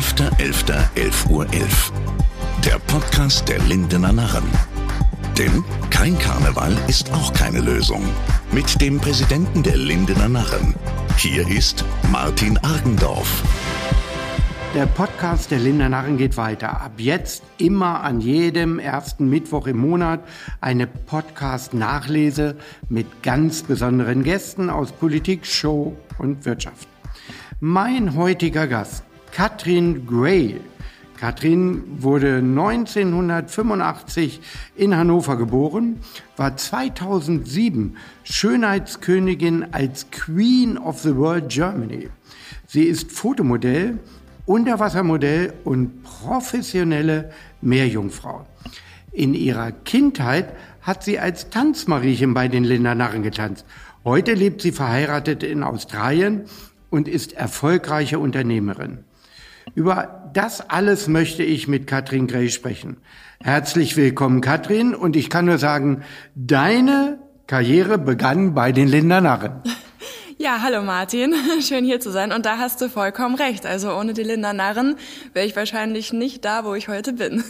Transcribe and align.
11.11.11 0.00 1.28
Uhr. 1.28 1.44
11. 1.52 1.92
Der 2.64 2.78
Podcast 2.78 3.46
der 3.50 3.58
Lindener 3.58 4.14
Narren. 4.14 4.44
Denn 5.36 5.62
kein 5.90 6.18
Karneval 6.18 6.74
ist 6.88 7.12
auch 7.12 7.34
keine 7.34 7.60
Lösung. 7.60 8.02
Mit 8.50 8.80
dem 8.80 8.98
Präsidenten 8.98 9.62
der 9.62 9.76
Lindener 9.76 10.30
Narren. 10.30 10.74
Hier 11.18 11.46
ist 11.46 11.84
Martin 12.10 12.56
Argendorf. 12.62 13.42
Der 14.74 14.86
Podcast 14.86 15.50
der 15.50 15.58
Linder 15.58 15.90
Narren 15.90 16.16
geht 16.16 16.38
weiter. 16.38 16.80
Ab 16.80 16.92
jetzt 16.96 17.42
immer 17.58 18.02
an 18.02 18.22
jedem 18.22 18.78
ersten 18.78 19.28
Mittwoch 19.28 19.66
im 19.66 19.76
Monat 19.76 20.26
eine 20.62 20.86
Podcast-Nachlese 20.86 22.56
mit 22.88 23.22
ganz 23.22 23.64
besonderen 23.64 24.22
Gästen 24.22 24.70
aus 24.70 24.92
Politik, 24.92 25.44
Show 25.44 25.94
und 26.16 26.46
Wirtschaft. 26.46 26.88
Mein 27.62 28.16
heutiger 28.16 28.66
Gast, 28.66 29.04
Katrin 29.32 30.06
Gray. 30.06 30.60
Katrin 31.18 32.02
wurde 32.02 32.36
1985 32.36 34.40
in 34.76 34.96
Hannover 34.96 35.36
geboren, 35.36 36.00
war 36.36 36.56
2007 36.56 37.96
Schönheitskönigin 38.22 39.66
als 39.72 40.10
Queen 40.10 40.78
of 40.78 41.00
the 41.00 41.14
World 41.14 41.50
Germany. 41.50 42.08
Sie 42.66 42.84
ist 42.84 43.12
Fotomodell, 43.12 43.98
Unterwassermodell 44.46 45.52
und 45.64 46.02
professionelle 46.02 47.30
Meerjungfrau. 47.60 48.46
In 49.12 49.34
ihrer 49.34 49.72
Kindheit 49.72 50.54
hat 50.80 51.04
sie 51.04 51.18
als 51.18 51.50
Tanzmariechen 51.50 52.32
bei 52.32 52.48
den 52.48 52.64
Lindernarren 52.64 53.22
getanzt. 53.22 53.66
Heute 54.04 54.32
lebt 54.32 54.62
sie 54.62 54.72
verheiratet 54.72 55.42
in 55.42 55.62
Australien 55.62 56.44
und 56.88 57.08
ist 57.08 57.34
erfolgreiche 57.34 58.18
Unternehmerin. 58.18 59.04
Über 59.74 60.30
das 60.32 60.68
alles 60.68 61.08
möchte 61.08 61.42
ich 61.42 61.68
mit 61.68 61.86
Katrin 61.86 62.26
Gray 62.26 62.50
sprechen. 62.50 62.98
Herzlich 63.40 63.96
willkommen, 63.96 64.40
Katrin. 64.40 64.94
Und 64.94 65.16
ich 65.16 65.30
kann 65.30 65.46
nur 65.46 65.58
sagen, 65.58 66.02
deine 66.34 67.18
Karriere 67.46 67.98
begann 67.98 68.54
bei 68.54 68.72
den 68.72 68.88
Lindernarren. 68.88 69.62
Ja, 70.42 70.62
hallo 70.62 70.82
Martin, 70.82 71.34
schön 71.60 71.84
hier 71.84 72.00
zu 72.00 72.10
sein. 72.10 72.32
Und 72.32 72.46
da 72.46 72.56
hast 72.56 72.80
du 72.80 72.88
vollkommen 72.88 73.34
recht. 73.34 73.66
Also 73.66 73.92
ohne 73.92 74.14
die 74.14 74.22
Linda 74.22 74.54
Narren 74.54 74.96
wäre 75.34 75.44
ich 75.44 75.54
wahrscheinlich 75.54 76.14
nicht 76.14 76.46
da, 76.46 76.64
wo 76.64 76.72
ich 76.74 76.88
heute 76.88 77.12
bin. 77.12 77.44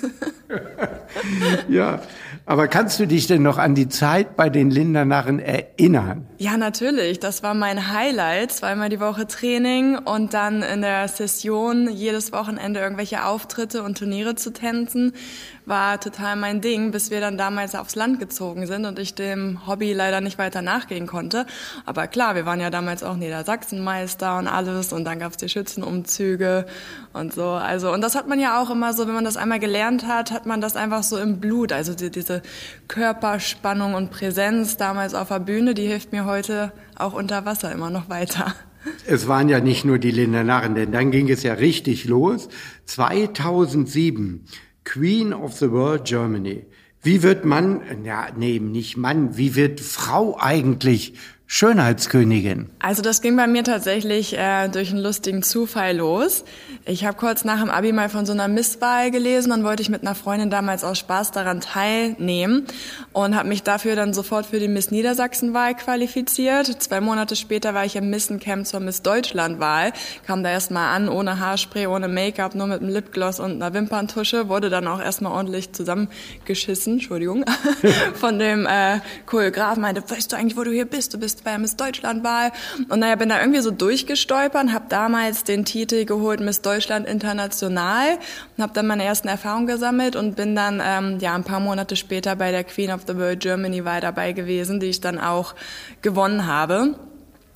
ja, 1.69 2.03
aber 2.47 2.69
kannst 2.69 2.99
du 2.99 3.07
dich 3.07 3.27
denn 3.27 3.43
noch 3.43 3.59
an 3.59 3.75
die 3.75 3.89
Zeit 3.89 4.37
bei 4.37 4.51
den 4.51 4.71
Lindernarren 4.71 5.39
erinnern? 5.39 6.27
Ja, 6.39 6.57
natürlich. 6.57 7.21
Das 7.21 7.43
war 7.43 7.55
mein 7.55 7.93
Highlight. 7.93 8.53
Zweimal 8.53 8.89
die 8.89 9.01
Woche 9.01 9.27
Training 9.27 9.97
und 9.99 10.35
dann 10.35 10.63
in 10.63 10.83
der 10.83 11.09
Session 11.09 11.89
jedes 11.91 12.33
Wochenende 12.33 12.81
irgendwelche 12.81 13.25
Auftritte 13.25 13.83
und 13.83 13.99
Turniere 13.99 14.35
zu 14.35 14.53
tänzen 14.53 15.13
war 15.71 15.99
total 15.99 16.37
mein 16.37 16.61
Ding, 16.61 16.91
bis 16.91 17.11
wir 17.11 17.21
dann 17.21 17.39
damals 17.39 17.75
aufs 17.75 17.95
Land 17.95 18.19
gezogen 18.19 18.67
sind 18.67 18.85
und 18.85 18.99
ich 18.99 19.15
dem 19.15 19.67
Hobby 19.67 19.95
leider 19.95 20.21
nicht 20.21 20.37
weiter 20.37 20.61
nachgehen 20.61 21.07
konnte. 21.07 21.47
Aber 21.87 22.07
klar, 22.09 22.35
wir 22.35 22.45
waren 22.45 22.61
ja 22.61 22.69
damals 22.69 23.03
auch 23.03 23.17
Niedersachsenmeister 23.17 24.37
und 24.37 24.49
alles 24.49 24.93
und 24.93 25.05
dann 25.05 25.21
gab's 25.21 25.39
die 25.39 25.49
Schützenumzüge 25.49 26.67
und 27.15 27.33
so. 27.33 27.47
Also 27.49 27.91
und 27.91 28.03
das 28.03 28.15
hat 28.15 28.29
man 28.29 28.39
ja 28.39 28.61
auch 28.61 28.69
immer 28.69 28.93
so, 28.93 29.07
wenn 29.07 29.15
man 29.15 29.25
das 29.25 29.39
einmal 29.39 29.61
gelernt 29.61 30.07
hat, 30.07 30.33
hat 30.33 30.45
man 30.45 30.61
das 30.61 30.77
einfach 30.77 31.03
so 31.03 31.17
im 31.17 31.41
Blut. 31.41 31.73
Also 31.73 31.95
die, 31.95 32.11
diese 32.11 32.43
Körperspannung 32.89 33.95
und 33.95 34.11
Präsenz 34.11 34.77
damals 34.77 35.15
auf 35.15 35.29
der 35.29 35.39
Bühne, 35.39 35.73
die 35.73 35.87
hilft 35.87 36.13
mir 36.13 36.27
heute 36.27 36.73
auch 36.97 37.15
unter 37.15 37.47
Wasser 37.47 37.73
immer 37.73 37.89
noch 37.89 38.11
weiter. 38.11 38.55
Es 39.07 39.29
waren 39.29 39.49
ja 39.49 39.61
nicht 39.61 39.85
nur 39.85 39.99
die 39.99 40.11
Lindernarren, 40.11 40.75
denn 40.75 40.91
dann 40.91 41.11
ging 41.11 41.31
es 41.31 41.43
ja 41.43 41.55
richtig 41.55 42.07
los. 42.07 42.49
2007 42.87 44.47
Queen 44.93 45.33
of 45.33 45.57
the 45.57 45.71
World 45.71 46.05
Germany. 46.05 46.67
Wie 47.01 47.23
wird 47.23 47.45
man, 47.45 48.05
ja, 48.05 48.27
nee, 48.37 48.59
nicht 48.59 48.97
Mann, 48.97 49.37
wie 49.37 49.55
wird 49.55 49.81
Frau 49.81 50.37
eigentlich 50.37 51.15
Schönheitskönigin? 51.53 52.71
Also 52.79 53.03
das 53.03 53.23
ging 53.23 53.37
bei 53.37 53.49
mir 53.49 53.65
tatsächlich 53.65 54.39
äh, 54.39 54.69
durch 54.69 54.91
einen 54.91 55.03
lustigen 55.03 55.43
Zufall 55.43 55.97
los. 55.97 56.45
Ich 56.85 57.05
habe 57.05 57.17
kurz 57.17 57.45
nach 57.45 57.59
dem 57.59 57.71
Abi 57.71 57.93
mal 57.93 58.09
von 58.09 58.25
so 58.25 58.33
einer 58.33 58.47
Misswahl 58.47 59.11
gelesen 59.11 59.51
und 59.51 59.65
wollte 59.65 59.83
ich 59.83 59.89
mit 59.89 60.03
einer 60.03 60.15
Freundin 60.15 60.49
damals 60.49 60.85
aus 60.85 60.99
Spaß 60.99 61.33
daran 61.33 61.61
teilnehmen 61.61 62.67
und 63.13 63.35
habe 63.35 63.49
mich 63.49 63.65
dafür 63.65 63.97
dann 63.97 64.15
sofort 64.15 64.47
für 64.47 64.61
die 64.61 64.69
Miss 64.69 64.93
Niedersachsen-Wahl 64.93 65.75
qualifiziert. 65.75 66.81
Zwei 66.81 67.01
Monate 67.01 67.35
später 67.35 67.75
war 67.75 67.85
ich 67.85 67.97
im 67.97 68.11
Missen-Camp 68.11 68.65
zur 68.65 68.79
Miss 68.79 69.03
Deutschland-Wahl, 69.03 69.93
kam 70.29 70.45
da 70.45 70.51
erstmal 70.51 70.95
an, 70.95 71.09
ohne 71.09 71.41
Haarspray, 71.41 71.89
ohne 71.89 72.07
Make-up, 72.07 72.55
nur 72.55 72.69
mit 72.69 72.81
einem 72.81 72.93
Lipgloss 72.93 73.41
und 73.41 73.61
einer 73.61 73.75
Wimperntusche, 73.75 74.49
wurde 74.49 74.71
dann 74.71 74.87
auch 74.87 75.01
erstmal 75.01 75.33
ordentlich 75.33 75.73
zusammengeschissen, 75.73 76.93
Entschuldigung, 76.95 77.45
von 78.15 78.39
dem 78.39 78.67
äh, 78.67 79.01
Choreograf, 79.27 79.79
meinte, 79.79 80.09
weißt 80.09 80.31
du 80.31 80.37
eigentlich, 80.37 80.57
wo 80.57 80.63
du 80.63 80.71
hier 80.71 80.87
bist? 80.87 81.13
Du 81.13 81.19
bist 81.19 81.40
bei 81.45 81.51
der 81.51 81.59
Miss 81.59 81.77
Deutschland-Wahl. 81.77 82.53
Und 82.89 83.01
naja, 83.01 83.17
bin 83.17 83.29
da 83.29 83.41
irgendwie 83.41 83.61
so 83.61 83.71
durchgestolpert, 83.71 84.73
habe 84.73 84.87
damals 84.89 85.45
den 85.45 85.65
Titel 85.65 86.05
geholt 86.05 86.41
Miss 86.41 86.63
Deutschland 86.63 87.07
International 87.07 88.19
und 88.57 88.63
habe 88.63 88.73
dann 88.73 88.87
meine 88.87 89.05
ersten 89.05 89.29
Erfahrungen 89.29 89.67
gesammelt 89.67 90.17
und 90.17 90.37
bin 90.37 90.55
dann 90.55 90.83
ähm, 90.85 91.19
ja 91.21 91.35
ein 91.35 91.45
paar 91.45 91.61
Monate 91.61 91.97
später 91.97 92.37
bei 92.37 92.51
der 92.51 92.65
Queen 92.65 92.91
of 92.91 93.03
the 93.07 93.17
World 93.17 93.41
Germany 93.41 93.85
Wahl 93.85 94.01
dabei 94.01 94.33
gewesen, 94.33 94.81
die 94.81 94.87
ich 94.87 95.01
dann 95.01 95.19
auch 95.19 95.55
gewonnen 96.03 96.47
habe. 96.47 96.95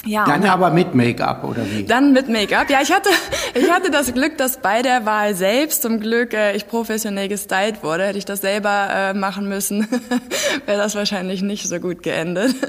Ja, 0.07 0.27
dann 0.27 0.45
aber 0.45 0.71
mit 0.71 0.95
Make-up 0.95 1.45
oder 1.45 1.65
wie? 1.71 1.85
Dann 1.85 2.13
mit 2.13 2.29
Make-up. 2.29 2.69
Ja, 2.69 2.81
ich 2.83 2.93
hatte, 2.93 3.09
ich 3.55 3.71
hatte 3.71 3.91
das 3.91 4.13
Glück, 4.13 4.37
dass 4.37 4.59
bei 4.59 4.83
der 4.83 5.07
Wahl 5.07 5.35
selbst 5.35 5.83
zum 5.83 6.01
Glück 6.01 6.35
äh, 6.35 6.55
ich 6.55 6.67
professionell 6.67 7.29
gestylt 7.29 7.83
wurde. 7.83 8.05
Hätte 8.05 8.19
ich 8.19 8.25
das 8.25 8.41
selber 8.41 8.89
äh, 8.91 9.15
machen 9.15 9.49
müssen, 9.49 9.89
wäre 10.67 10.79
das 10.79 10.95
wahrscheinlich 10.95 11.43
nicht 11.43 11.69
so 11.69 11.79
gut 11.81 12.03
geendet. 12.03 12.55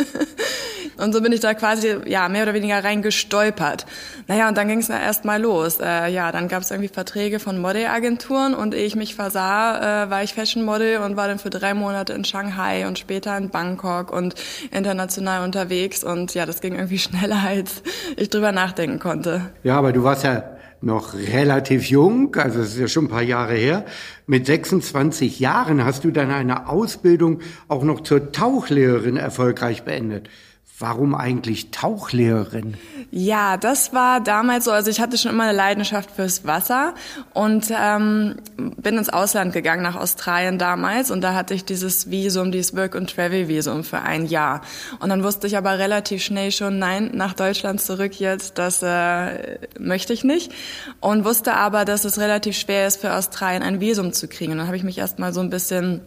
Und 0.98 1.14
so 1.14 1.22
bin 1.22 1.32
ich 1.32 1.40
da 1.40 1.54
quasi 1.54 1.96
ja 2.06 2.30
mehr 2.30 2.44
oder 2.44 2.54
weniger 2.54 2.84
reingestolpert. 2.84 3.86
Naja, 4.28 4.48
und 4.48 4.58
dann 4.58 4.68
ging 4.68 4.80
es 4.80 4.90
erst 4.90 5.26
mal 5.26 5.42
los. 5.42 5.80
Äh, 5.80 6.12
ja, 6.12 6.32
dann 6.32 6.48
gab 6.48 6.62
es 6.62 6.72
irgendwie 6.72 6.90
Verträge 6.90 7.40
von 7.40 7.60
Modelagenturen 7.60 8.54
und 8.54 8.74
ehe 8.74 8.86
ich 8.86 8.96
mich 8.96 9.16
versah, 9.16 10.06
äh, 10.06 10.10
war 10.10 10.24
ich 10.24 10.34
Fashion 10.34 10.64
Model 10.64 10.98
und 11.00 11.18
war 11.18 11.28
dann 11.28 11.40
für 11.40 11.50
drei 11.50 11.74
Monate 11.74 12.14
in 12.14 12.24
Shanghai 12.24 12.88
und 12.88 13.00
später 13.00 13.38
in 13.38 13.50
Bangkok 13.50 14.12
und 14.12 14.36
international 14.72 15.44
unterwegs. 15.44 16.04
Und 16.04 16.34
ja, 16.34 16.46
das 16.46 16.62
ging 16.62 16.76
irgendwie 16.76 17.00
schneller, 17.00 17.42
als 17.46 17.84
ich 18.16 18.30
drüber 18.30 18.52
nachdenken 18.52 19.00
konnte. 19.00 19.42
Ja, 19.64 19.78
aber 19.78 19.92
du 19.92 20.04
warst 20.04 20.24
ja 20.24 20.56
noch 20.82 21.16
relativ 21.16 21.90
jung, 21.90 22.36
also 22.36 22.60
es 22.60 22.74
ist 22.74 22.80
ja 22.80 22.88
schon 22.88 23.06
ein 23.06 23.10
paar 23.10 23.24
Jahre 23.24 23.56
her. 23.56 23.86
Mit 24.28 24.46
26 24.46 25.40
Jahren 25.40 25.84
hast 25.84 26.04
du 26.04 26.12
dann 26.12 26.32
eine 26.32 26.70
Ausbildung 26.70 27.40
auch 27.68 27.84
noch 27.84 28.02
zur 28.02 28.32
Tauchlehrerin 28.32 29.18
erfolgreich 29.18 29.84
beendet. 29.84 30.30
Warum 30.78 31.16
eigentlich 31.16 31.72
Tauchlehrerin? 31.72 32.76
Ja, 33.10 33.56
das 33.56 33.94
war 33.94 34.20
damals 34.20 34.66
so. 34.66 34.72
Also 34.72 34.92
ich 34.92 35.00
hatte 35.00 35.18
schon 35.18 35.32
immer 35.32 35.46
eine 35.46 35.56
Leidenschaft 35.56 36.12
fürs 36.12 36.46
Wasser 36.46 36.96
und 37.34 37.72
ähm, 37.72 38.36
bin 38.58 38.98
ins 38.98 39.08
Ausland 39.08 39.54
gegangen, 39.54 39.84
nach 39.84 39.96
Australien 39.96 40.60
damals. 40.60 41.12
Und 41.12 41.22
da 41.22 41.34
hatte 41.34 41.54
ich 41.54 41.64
dieses 41.64 42.12
Visum, 42.12 42.52
dieses 42.52 42.76
Work- 42.76 42.98
and 42.98 43.10
Travel-Visum 43.10 43.86
für 43.86 44.02
ein 44.02 44.26
Jahr. 44.26 44.60
Und 45.00 45.08
dann 45.08 45.24
wusste 45.24 45.48
ich 45.48 45.56
aber 45.56 45.80
relativ 45.80 46.22
schnell 46.22 46.52
schon, 46.52 46.78
nein, 46.78 47.12
nach 47.14 47.32
Deutschland 47.32 47.80
zurück 47.80 48.20
jetzt, 48.20 48.58
das 48.58 48.84
äh, 48.84 49.60
möchte 49.80 50.12
ich 50.12 50.26
nicht. 50.26 50.52
Und 51.00 51.24
wusste 51.24 51.54
aber, 51.54 51.86
dass 51.86 52.04
es 52.04 52.20
relativ 52.20 52.58
schwer 52.58 52.86
ist, 52.86 53.00
für 53.00 53.14
Australien 53.14 53.64
ein 53.64 53.80
Visum 53.80 54.12
zu 54.12 54.28
kriegen. 54.28 54.52
Und 54.52 54.58
dann 54.58 54.68
habe 54.68 54.76
ich 54.76 54.84
mich 54.84 54.98
erstmal 54.98 55.32
so 55.32 55.40
ein 55.40 55.50
bisschen 55.50 56.02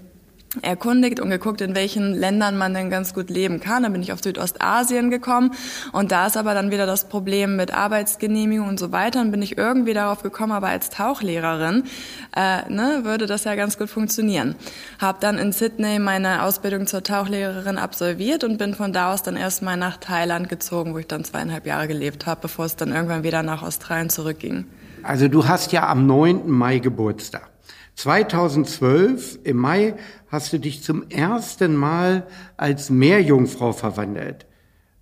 erkundigt 0.63 1.21
und 1.21 1.31
geguckt, 1.31 1.61
in 1.61 1.75
welchen 1.75 2.15
Ländern 2.15 2.57
man 2.57 2.75
denn 2.75 2.91
ganz 2.91 3.15
gut 3.15 3.31
leben 3.31 3.61
kann. 3.61 3.83
Dann 3.83 3.93
bin 3.93 4.03
ich 4.03 4.13
auf 4.13 4.23
Südostasien 4.23 5.11
gekommen 5.11 5.53
und 5.93 6.11
da 6.11 6.27
ist 6.27 6.37
aber 6.37 6.55
dann 6.55 6.71
wieder 6.71 6.87
das 6.87 7.09
Problem 7.09 7.57
mit 7.57 7.75
Arbeitsgenehmigung 7.75 8.69
und 8.69 8.79
so 8.79 8.93
weiter. 8.93 9.19
Dann 9.21 9.31
bin 9.31 9.43
ich 9.43 9.59
irgendwie 9.59 9.95
darauf 9.95 10.23
gekommen, 10.23 10.53
aber 10.53 10.69
als 10.69 10.91
Tauchlehrerin 10.91 11.85
äh, 12.35 12.71
ne, 12.71 13.01
würde 13.05 13.27
das 13.27 13.45
ja 13.45 13.55
ganz 13.55 13.79
gut 13.79 13.91
funktionieren. 13.91 14.55
Habe 14.99 15.19
dann 15.21 15.39
in 15.39 15.53
Sydney 15.53 15.99
meine 15.99 16.43
Ausbildung 16.43 16.87
zur 16.87 17.03
Tauchlehrerin 17.03 17.79
absolviert 17.79 18.45
und 18.45 18.59
bin 18.59 18.75
von 18.75 18.93
da 18.93 19.13
aus 19.13 19.23
dann 19.23 19.37
erstmal 19.37 19.77
nach 19.77 19.99
Thailand 19.99 20.49
gezogen, 20.49 20.95
wo 20.95 20.99
ich 20.99 21.07
dann 21.07 21.25
zweieinhalb 21.25 21.67
Jahre 21.67 21.89
gelebt 21.89 22.27
habe, 22.27 22.41
bevor 22.43 22.65
es 22.65 22.77
dann 22.77 22.93
irgendwann 22.93 23.23
wieder 23.23 23.43
nach 23.43 23.63
Australien 23.63 24.11
zurückging. 24.11 24.65
Also 25.03 25.29
du 25.29 25.47
hast 25.47 25.73
ja 25.73 25.89
am 25.89 26.07
9. 26.07 26.49
Mai 26.51 26.79
Geburtstag. 26.79 27.49
2012 27.99 29.41
im 29.43 29.57
Mai 29.57 29.97
hast 30.29 30.53
du 30.53 30.61
dich 30.61 30.85
zum 30.85 31.11
ersten 31.11 31.75
Mal 31.75 32.29
als 32.57 32.91
Meerjungfrau 32.91 33.73
verwandelt. 33.73 34.47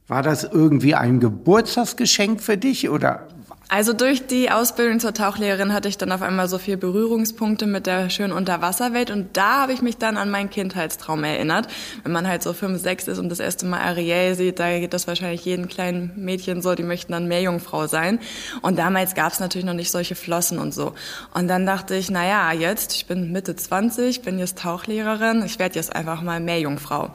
War 0.06 0.22
das 0.22 0.44
irgendwie 0.44 0.94
ein 0.94 1.20
Geburtstagsgeschenk 1.20 2.40
für 2.40 2.56
dich 2.56 2.88
oder 2.88 3.28
Also 3.68 3.92
durch 3.92 4.28
die 4.28 4.50
Ausbildung 4.50 5.00
zur 5.00 5.12
Tauchlehrerin 5.12 5.72
hatte 5.72 5.88
ich 5.88 5.98
dann 5.98 6.12
auf 6.12 6.22
einmal 6.22 6.46
so 6.46 6.58
viele 6.58 6.76
Berührungspunkte 6.76 7.66
mit 7.66 7.86
der 7.86 8.10
schönen 8.10 8.32
Unterwasserwelt 8.32 9.10
und 9.10 9.36
da 9.36 9.62
habe 9.62 9.72
ich 9.72 9.82
mich 9.82 9.98
dann 9.98 10.16
an 10.16 10.30
meinen 10.30 10.50
Kindheitstraum 10.50 11.24
erinnert. 11.24 11.66
Wenn 12.04 12.12
man 12.12 12.28
halt 12.28 12.44
so 12.44 12.52
fünf, 12.52 12.80
sechs 12.80 13.08
ist 13.08 13.18
und 13.18 13.28
das 13.28 13.40
erste 13.40 13.66
Mal 13.66 13.80
Ariel 13.80 14.36
sieht, 14.36 14.60
da 14.60 14.78
geht 14.78 14.94
das 14.94 15.08
wahrscheinlich 15.08 15.44
jedem 15.44 15.66
kleinen 15.66 16.12
Mädchen 16.14 16.62
so, 16.62 16.76
die 16.76 16.84
möchten 16.84 17.10
dann 17.10 17.26
Meerjungfrau 17.26 17.88
sein. 17.88 18.20
Und 18.62 18.78
damals 18.78 19.16
gab 19.16 19.32
es 19.32 19.40
natürlich 19.40 19.64
noch 19.64 19.74
nicht 19.74 19.90
solche 19.90 20.14
Flossen 20.14 20.60
und 20.60 20.72
so. 20.72 20.92
Und 21.34 21.48
dann 21.48 21.66
dachte 21.66 21.96
ich, 21.96 22.08
na 22.08 22.24
ja, 22.24 22.52
jetzt, 22.52 22.94
ich 22.94 23.06
bin 23.06 23.32
Mitte 23.32 23.56
20, 23.56 24.22
bin 24.22 24.38
jetzt 24.38 24.58
Tauchlehrerin, 24.58 25.42
ich 25.44 25.58
werde 25.58 25.74
jetzt 25.74 25.94
einfach 25.94 26.22
mal 26.22 26.38
Meerjungfrau. 26.38 27.10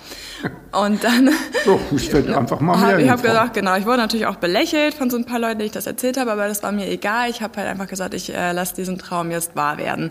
Und 0.74 1.02
dann... 1.02 1.30
So, 1.64 1.80
ich 1.96 2.12
werde 2.12 2.38
einfach 2.38 2.60
mal 2.60 2.76
Meerjungfrau. 2.76 3.04
Ich 3.06 3.10
habe 3.10 3.22
gesagt, 3.22 3.54
genau, 3.54 3.78
ich 3.78 3.86
wurde 3.86 4.00
natürlich 4.00 4.26
auch 4.26 4.36
belächelt 4.36 4.94
von 4.94 5.10
so 5.10 5.16
ein 5.16 5.26
paar 5.26 5.40
Leuten, 5.40 5.60
die 5.60 5.66
ich 5.66 5.72
das 5.72 5.88
erzählt 5.88 6.18
habe, 6.18 6.41
aber 6.42 6.50
das 6.50 6.64
war 6.64 6.72
mir 6.72 6.90
egal. 6.90 7.30
Ich 7.30 7.42
habe 7.42 7.58
halt 7.58 7.68
einfach 7.68 7.88
gesagt, 7.88 8.16
ich 8.16 8.34
äh, 8.34 8.52
lasse 8.52 8.76
diesen 8.76 8.98
Traum 8.98 9.30
jetzt 9.30 9.56
wahr 9.56 9.78
werden. 9.78 10.10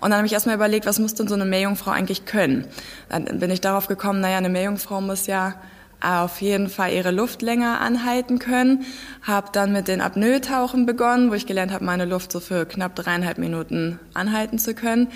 Und 0.00 0.10
dann 0.10 0.14
habe 0.14 0.26
ich 0.26 0.32
erstmal 0.32 0.54
überlegt, 0.54 0.86
was 0.86 1.00
muss 1.00 1.14
denn 1.14 1.26
so 1.26 1.34
eine 1.34 1.44
Meerjungfrau 1.44 1.90
eigentlich 1.90 2.24
können? 2.24 2.66
Dann 3.08 3.24
bin 3.40 3.50
ich 3.50 3.60
darauf 3.60 3.88
gekommen, 3.88 4.20
naja, 4.20 4.38
eine 4.38 4.48
Meerjungfrau 4.48 5.00
muss 5.00 5.26
ja 5.26 5.54
auf 6.00 6.40
jeden 6.40 6.68
Fall 6.68 6.92
ihre 6.92 7.10
Luft 7.10 7.42
länger 7.42 7.80
anhalten 7.80 8.38
können. 8.38 8.84
Habe 9.22 9.48
dann 9.52 9.72
mit 9.72 9.88
den 9.88 10.00
Apnoe-Tauchen 10.00 10.86
begonnen, 10.86 11.30
wo 11.30 11.34
ich 11.34 11.46
gelernt 11.46 11.72
habe, 11.72 11.84
meine 11.84 12.04
Luft 12.04 12.32
so 12.32 12.40
für 12.40 12.66
knapp 12.66 12.94
dreieinhalb 12.94 13.38
Minuten 13.38 14.00
anhalten 14.14 14.58
zu 14.58 14.74
können. 14.74 15.08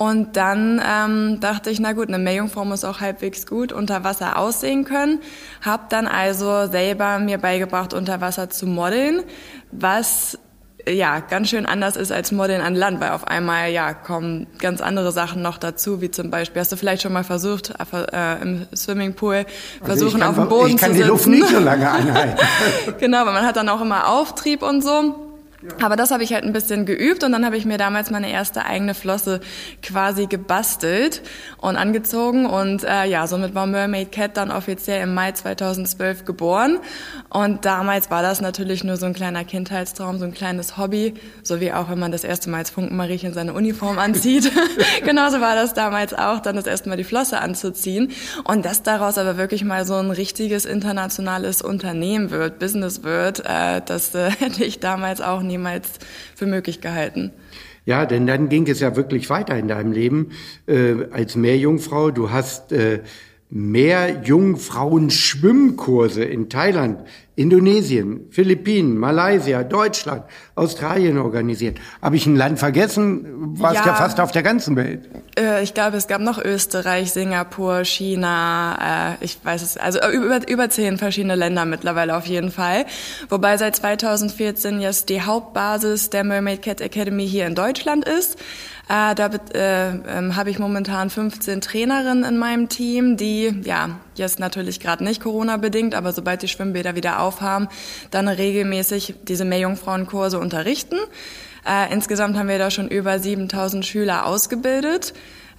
Und 0.00 0.38
dann 0.38 0.80
ähm, 0.82 1.40
dachte 1.40 1.68
ich, 1.68 1.78
na 1.78 1.92
gut, 1.92 2.08
eine 2.08 2.18
Meerjungfrau 2.18 2.64
muss 2.64 2.86
auch 2.86 3.00
halbwegs 3.00 3.46
gut 3.46 3.70
unter 3.70 4.02
Wasser 4.02 4.38
aussehen 4.38 4.86
können. 4.86 5.18
Hab 5.60 5.90
dann 5.90 6.06
also 6.06 6.66
selber 6.68 7.18
mir 7.18 7.36
beigebracht, 7.36 7.92
unter 7.92 8.22
Wasser 8.22 8.48
zu 8.48 8.66
modeln, 8.66 9.22
was 9.72 10.38
ja 10.88 11.20
ganz 11.20 11.50
schön 11.50 11.66
anders 11.66 11.96
ist 11.96 12.12
als 12.12 12.32
Modeln 12.32 12.62
an 12.62 12.74
Land, 12.74 12.98
weil 13.02 13.10
auf 13.10 13.28
einmal 13.28 13.72
ja 13.72 13.92
kommen 13.92 14.46
ganz 14.58 14.80
andere 14.80 15.12
Sachen 15.12 15.42
noch 15.42 15.58
dazu, 15.58 16.00
wie 16.00 16.10
zum 16.10 16.30
Beispiel 16.30 16.60
hast 16.60 16.72
du 16.72 16.76
vielleicht 16.76 17.02
schon 17.02 17.12
mal 17.12 17.22
versucht 17.22 17.74
äh, 17.92 18.40
im 18.40 18.66
Swimmingpool 18.74 19.44
versuchen 19.84 20.22
also 20.22 20.40
auf 20.40 20.48
dem 20.48 20.48
Boden 20.48 20.62
zu 20.62 20.70
sitzen. 20.70 20.76
Ich 20.76 20.80
kann 20.80 20.94
die 20.94 21.02
Luft 21.02 21.26
nicht 21.26 21.46
so 21.46 21.58
lange 21.58 21.90
anhalten. 21.90 22.38
genau, 22.98 23.26
weil 23.26 23.34
man 23.34 23.44
hat 23.44 23.56
dann 23.56 23.68
auch 23.68 23.82
immer 23.82 24.08
Auftrieb 24.08 24.62
und 24.62 24.82
so. 24.82 25.29
Aber 25.82 25.96
das 25.96 26.10
habe 26.10 26.22
ich 26.22 26.32
halt 26.32 26.44
ein 26.44 26.52
bisschen 26.52 26.86
geübt 26.86 27.22
und 27.22 27.32
dann 27.32 27.44
habe 27.44 27.56
ich 27.56 27.66
mir 27.66 27.76
damals 27.76 28.10
meine 28.10 28.30
erste 28.30 28.64
eigene 28.64 28.94
Flosse 28.94 29.40
quasi 29.82 30.26
gebastelt 30.26 31.22
und 31.58 31.76
angezogen 31.76 32.46
und 32.46 32.82
äh, 32.84 33.04
ja, 33.04 33.26
somit 33.26 33.54
war 33.54 33.66
Mermaid 33.66 34.10
Cat 34.10 34.36
dann 34.38 34.50
offiziell 34.50 35.02
im 35.02 35.12
Mai 35.12 35.32
2012 35.32 36.24
geboren. 36.24 36.78
Und 37.28 37.64
damals 37.64 38.10
war 38.10 38.22
das 38.22 38.40
natürlich 38.40 38.84
nur 38.84 38.96
so 38.96 39.06
ein 39.06 39.12
kleiner 39.12 39.44
Kindheitstraum, 39.44 40.18
so 40.18 40.24
ein 40.24 40.32
kleines 40.32 40.78
Hobby, 40.78 41.14
so 41.42 41.60
wie 41.60 41.72
auch 41.72 41.90
wenn 41.90 41.98
man 41.98 42.10
das 42.10 42.24
erste 42.24 42.48
Mal 42.48 42.58
als 42.58 42.70
Funkenmariechen 42.70 43.34
seine 43.34 43.52
Uniform 43.52 43.98
anzieht. 43.98 44.50
Genauso 45.04 45.40
war 45.40 45.54
das 45.54 45.74
damals 45.74 46.14
auch, 46.14 46.40
dann 46.40 46.56
das 46.56 46.66
erste 46.66 46.88
Mal 46.88 46.96
die 46.96 47.04
Flosse 47.04 47.38
anzuziehen. 47.40 48.12
Und 48.44 48.64
dass 48.64 48.82
daraus 48.82 49.18
aber 49.18 49.36
wirklich 49.36 49.64
mal 49.64 49.84
so 49.84 49.94
ein 49.96 50.10
richtiges 50.10 50.64
internationales 50.64 51.60
Unternehmen 51.60 52.30
wird, 52.30 52.58
Business 52.58 53.02
wird, 53.02 53.40
äh, 53.44 53.82
das 53.84 54.14
äh, 54.14 54.30
hätte 54.38 54.64
ich 54.64 54.80
damals 54.80 55.20
auch 55.20 55.42
niemals 55.50 55.98
für 56.34 56.46
möglich 56.46 56.80
gehalten. 56.80 57.32
Ja, 57.84 58.06
denn 58.06 58.26
dann 58.26 58.48
ging 58.48 58.66
es 58.68 58.80
ja 58.80 58.96
wirklich 58.96 59.28
weiter 59.30 59.56
in 59.56 59.68
deinem 59.68 59.92
Leben 59.92 60.30
äh, 60.66 60.94
als 61.10 61.36
Meerjungfrau. 61.36 62.10
Du 62.10 62.30
hast 62.30 62.72
äh, 62.72 63.00
Meerjungfrauen-Schwimmkurse 63.50 66.22
in 66.22 66.48
Thailand, 66.48 67.00
Indonesien, 67.40 68.26
Philippinen, 68.30 68.98
Malaysia, 68.98 69.62
Deutschland, 69.62 70.24
Australien 70.56 71.16
organisiert. 71.16 71.78
Habe 72.02 72.16
ich 72.16 72.26
ein 72.26 72.36
Land 72.36 72.58
vergessen? 72.58 73.24
Warst 73.58 73.76
ja, 73.76 73.86
ja 73.86 73.94
fast 73.94 74.20
auf 74.20 74.30
der 74.30 74.42
ganzen 74.42 74.76
Welt. 74.76 75.08
Äh, 75.38 75.62
ich 75.62 75.72
glaube, 75.72 75.96
es 75.96 76.06
gab 76.06 76.20
noch 76.20 76.38
Österreich, 76.38 77.12
Singapur, 77.12 77.86
China, 77.86 79.16
äh, 79.18 79.24
ich 79.24 79.38
weiß 79.42 79.62
es, 79.62 79.78
also 79.78 80.00
über, 80.12 80.46
über 80.50 80.68
zehn 80.68 80.98
verschiedene 80.98 81.34
Länder 81.34 81.64
mittlerweile 81.64 82.14
auf 82.14 82.26
jeden 82.26 82.50
Fall. 82.50 82.84
Wobei 83.30 83.56
seit 83.56 83.74
2014 83.74 84.78
jetzt 84.78 85.08
die 85.08 85.22
Hauptbasis 85.22 86.10
der 86.10 86.24
Mermaid 86.24 86.60
Cat 86.60 86.82
Academy 86.82 87.26
hier 87.26 87.46
in 87.46 87.54
Deutschland 87.54 88.06
ist. 88.06 88.38
Äh, 88.90 89.14
da 89.14 89.30
äh, 89.54 89.94
äh, 89.94 90.32
habe 90.32 90.50
ich 90.50 90.58
momentan 90.58 91.10
15 91.10 91.60
Trainerinnen 91.60 92.24
in 92.24 92.36
meinem 92.36 92.68
Team, 92.68 93.16
die, 93.16 93.62
ja, 93.62 94.00
jetzt 94.14 94.38
natürlich 94.38 94.80
gerade 94.80 95.04
nicht 95.04 95.22
Corona-bedingt, 95.22 95.94
aber 95.94 96.12
sobald 96.12 96.42
die 96.42 96.48
Schwimmbäder 96.48 96.94
wieder 96.96 97.20
aufhaben, 97.20 97.68
dann 98.10 98.28
regelmäßig 98.28 99.14
diese 99.22 99.44
Meerjungfrauenkurse 99.44 100.38
unterrichten. 100.38 100.96
Äh, 101.66 101.92
insgesamt 101.92 102.36
haben 102.36 102.48
wir 102.48 102.58
da 102.58 102.70
schon 102.70 102.88
über 102.88 103.18
7000 103.18 103.84
Schüler 103.84 104.26
ausgebildet. 104.26 105.12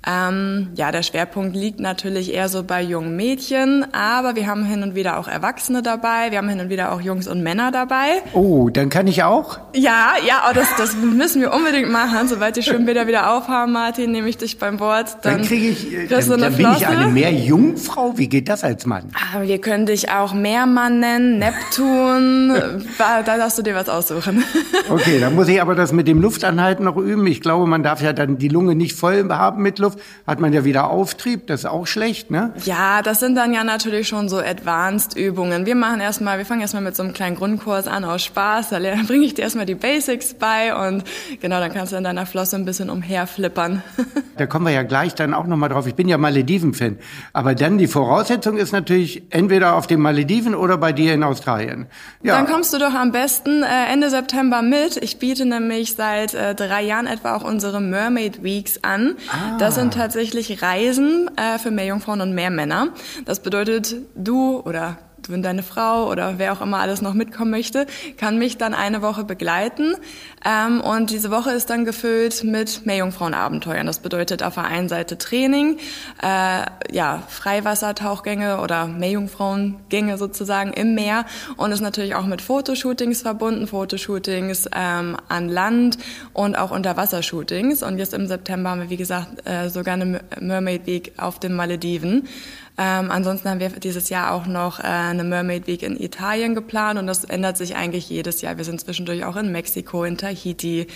Ähm, 0.07 0.69
ja, 0.73 0.91
der 0.91 1.03
Schwerpunkt 1.03 1.55
liegt 1.55 1.79
natürlich 1.79 2.33
eher 2.33 2.49
so 2.49 2.63
bei 2.63 2.81
jungen 2.81 3.15
Mädchen, 3.15 3.85
aber 3.93 4.35
wir 4.35 4.47
haben 4.47 4.65
hin 4.65 4.81
und 4.81 4.95
wieder 4.95 5.19
auch 5.19 5.27
Erwachsene 5.27 5.83
dabei, 5.83 6.31
wir 6.31 6.39
haben 6.39 6.49
hin 6.49 6.59
und 6.59 6.69
wieder 6.69 6.91
auch 6.91 7.01
Jungs 7.01 7.27
und 7.27 7.43
Männer 7.43 7.71
dabei. 7.71 8.23
Oh, 8.33 8.69
dann 8.69 8.89
kann 8.89 9.05
ich 9.05 9.21
auch? 9.23 9.59
Ja, 9.75 10.13
ja, 10.25 10.43
oh, 10.49 10.53
das, 10.55 10.67
das 10.77 10.95
müssen 10.95 11.41
wir 11.41 11.53
unbedingt 11.53 11.91
machen. 11.91 12.27
Sobald 12.27 12.55
die 12.55 12.63
Schwimmbäder 12.63 13.05
wieder 13.05 13.31
aufhaben, 13.35 13.73
Martin, 13.73 14.11
nehme 14.11 14.27
ich 14.27 14.37
dich 14.37 14.57
beim 14.57 14.79
Wort. 14.79 15.17
Dann, 15.21 15.37
dann 15.37 15.45
kriege 15.45 15.67
ich, 15.67 15.93
äh, 15.93 16.07
dann, 16.07 16.39
dann 16.39 16.55
bin 16.55 16.71
ich 16.75 16.87
eine 16.87 17.07
Meerjungfrau. 17.07 18.17
Wie 18.17 18.27
geht 18.27 18.49
das 18.49 18.63
als 18.63 18.87
Mann? 18.87 19.09
Ah, 19.13 19.41
wir 19.41 19.61
können 19.61 19.85
dich 19.85 20.09
auch 20.09 20.33
Meermann 20.33 20.99
nennen, 20.99 21.37
Neptun. 21.37 22.53
da 22.97 23.21
darfst 23.21 23.59
du 23.59 23.61
dir 23.61 23.75
was 23.75 23.87
aussuchen. 23.87 24.43
okay, 24.89 25.19
dann 25.19 25.35
muss 25.35 25.47
ich 25.47 25.61
aber 25.61 25.75
das 25.75 25.91
mit 25.91 26.07
dem 26.07 26.21
Luftanhalten 26.21 26.85
noch 26.85 26.97
üben. 26.97 27.27
Ich 27.27 27.41
glaube, 27.41 27.67
man 27.67 27.83
darf 27.83 28.01
ja 28.01 28.13
dann 28.13 28.39
die 28.39 28.47
Lunge 28.47 28.73
nicht 28.73 28.95
voll 28.95 29.29
haben 29.29 29.61
mit 29.61 29.77
Luft. 29.77 29.90
Luft, 29.91 29.99
hat 30.27 30.39
man 30.39 30.53
ja 30.53 30.63
wieder 30.63 30.89
Auftrieb, 30.89 31.47
das 31.47 31.61
ist 31.61 31.65
auch 31.65 31.87
schlecht, 31.87 32.31
ne? 32.31 32.53
Ja, 32.65 33.01
das 33.01 33.19
sind 33.19 33.35
dann 33.35 33.53
ja 33.53 33.63
natürlich 33.63 34.07
schon 34.07 34.29
so 34.29 34.37
Advanced-Übungen. 34.37 35.65
Wir 35.65 35.75
machen 35.75 35.99
erstmal, 35.99 36.37
wir 36.37 36.45
fangen 36.45 36.61
erstmal 36.61 36.83
mit 36.83 36.95
so 36.95 37.03
einem 37.03 37.13
kleinen 37.13 37.35
Grundkurs 37.35 37.87
an 37.87 38.03
aus 38.03 38.23
Spaß, 38.23 38.69
da 38.69 38.79
bringe 39.07 39.25
ich 39.25 39.33
dir 39.33 39.43
erstmal 39.43 39.65
die 39.65 39.75
Basics 39.75 40.33
bei 40.33 40.75
und 40.75 41.03
genau, 41.41 41.59
dann 41.59 41.73
kannst 41.73 41.93
du 41.93 41.97
in 41.97 42.03
deiner 42.03 42.25
Flosse 42.25 42.55
ein 42.55 42.65
bisschen 42.65 42.89
umherflippern. 42.89 43.83
Da 44.37 44.47
kommen 44.47 44.65
wir 44.65 44.71
ja 44.71 44.81
gleich 44.81 45.13
dann 45.13 45.35
auch 45.35 45.45
nochmal 45.45 45.69
drauf. 45.69 45.85
Ich 45.85 45.93
bin 45.93 46.07
ja 46.07 46.17
Malediven-Fan. 46.17 46.97
Aber 47.31 47.53
dann 47.53 47.77
die 47.77 47.85
Voraussetzung 47.85 48.57
ist 48.57 48.71
natürlich 48.71 49.21
entweder 49.29 49.75
auf 49.75 49.85
den 49.85 49.99
Malediven 49.99 50.55
oder 50.55 50.77
bei 50.77 50.93
dir 50.93 51.13
in 51.13 51.21
Australien. 51.21 51.85
Ja. 52.23 52.37
Dann 52.37 52.47
kommst 52.47 52.73
du 52.73 52.79
doch 52.79 52.95
am 52.95 53.11
besten 53.11 53.61
äh, 53.61 53.91
Ende 53.91 54.09
September 54.09 54.63
mit. 54.63 54.97
Ich 54.97 55.19
biete 55.19 55.45
nämlich 55.45 55.95
seit 55.95 56.33
äh, 56.33 56.55
drei 56.55 56.81
Jahren 56.81 57.05
etwa 57.05 57.35
auch 57.35 57.43
unsere 57.43 57.81
Mermaid 57.81 58.41
Weeks 58.41 58.79
an. 58.81 59.15
Ah. 59.29 59.57
Das 59.59 59.75
sind 59.81 59.95
tatsächlich 59.95 60.61
Reisen 60.61 61.27
äh, 61.37 61.57
für 61.57 61.71
Meerjungfrauen 61.71 62.21
und 62.21 62.35
Meermänner. 62.35 62.89
Das 63.25 63.39
bedeutet, 63.39 63.95
du 64.13 64.59
oder 64.59 64.99
wenn 65.29 65.43
deine 65.43 65.63
Frau 65.63 66.09
oder 66.09 66.37
wer 66.37 66.53
auch 66.53 66.61
immer 66.61 66.79
alles 66.79 67.01
noch 67.01 67.13
mitkommen 67.13 67.51
möchte, 67.51 67.85
kann 68.17 68.37
mich 68.37 68.57
dann 68.57 68.73
eine 68.73 69.01
Woche 69.01 69.23
begleiten. 69.23 69.95
Ähm, 70.45 70.81
und 70.81 71.11
diese 71.11 71.31
Woche 71.31 71.51
ist 71.51 71.69
dann 71.69 71.85
gefüllt 71.85 72.43
mit 72.43 72.85
Meerjungfrauenabenteuern. 72.85 73.85
Das 73.85 73.99
bedeutet 73.99 74.43
auf 74.43 74.55
der 74.55 74.65
einen 74.65 74.89
Seite 74.89 75.17
Training, 75.17 75.77
äh, 76.21 76.65
ja, 76.91 77.23
Freiwassertauchgänge 77.27 78.59
oder 78.61 78.87
Meerjungfrauengänge 78.87 80.17
sozusagen 80.17 80.73
im 80.73 80.95
Meer 80.95 81.25
und 81.57 81.71
ist 81.71 81.81
natürlich 81.81 82.15
auch 82.15 82.25
mit 82.25 82.41
Fotoshootings 82.41 83.21
verbunden, 83.21 83.67
Fotoshootings 83.67 84.69
ähm, 84.73 85.17
an 85.27 85.49
Land 85.49 85.97
und 86.33 86.57
auch 86.57 86.71
Unterwassershootings. 86.71 87.83
Und 87.83 87.97
jetzt 87.97 88.13
im 88.13 88.27
September 88.27 88.71
haben 88.71 88.81
wir, 88.81 88.89
wie 88.89 88.97
gesagt, 88.97 89.47
äh, 89.47 89.69
sogar 89.69 89.95
eine 89.95 90.21
Mermaid 90.39 90.87
Week 90.87 91.13
auf 91.17 91.39
den 91.39 91.53
Malediven. 91.53 92.27
Ähm, 92.77 93.11
ansonsten 93.11 93.49
haben 93.49 93.59
wir 93.59 93.69
dieses 93.69 94.09
Jahr 94.09 94.31
auch 94.31 94.45
noch 94.45 94.79
äh, 94.79 94.83
eine 94.83 95.23
Mermaid 95.23 95.67
Week 95.67 95.83
in 95.83 95.99
Italien 95.99 96.55
geplant 96.55 96.97
und 96.97 97.07
das 97.07 97.23
ändert 97.25 97.57
sich 97.57 97.75
eigentlich 97.75 98.09
jedes 98.09 98.41
Jahr. 98.41 98.57
Wir 98.57 98.63
sind 98.63 98.79
zwischendurch 98.79 99.25
auch 99.25 99.35
in 99.35 99.51
Mexiko, 99.51 100.03
in 100.03 100.17
Tahiti, 100.17 100.87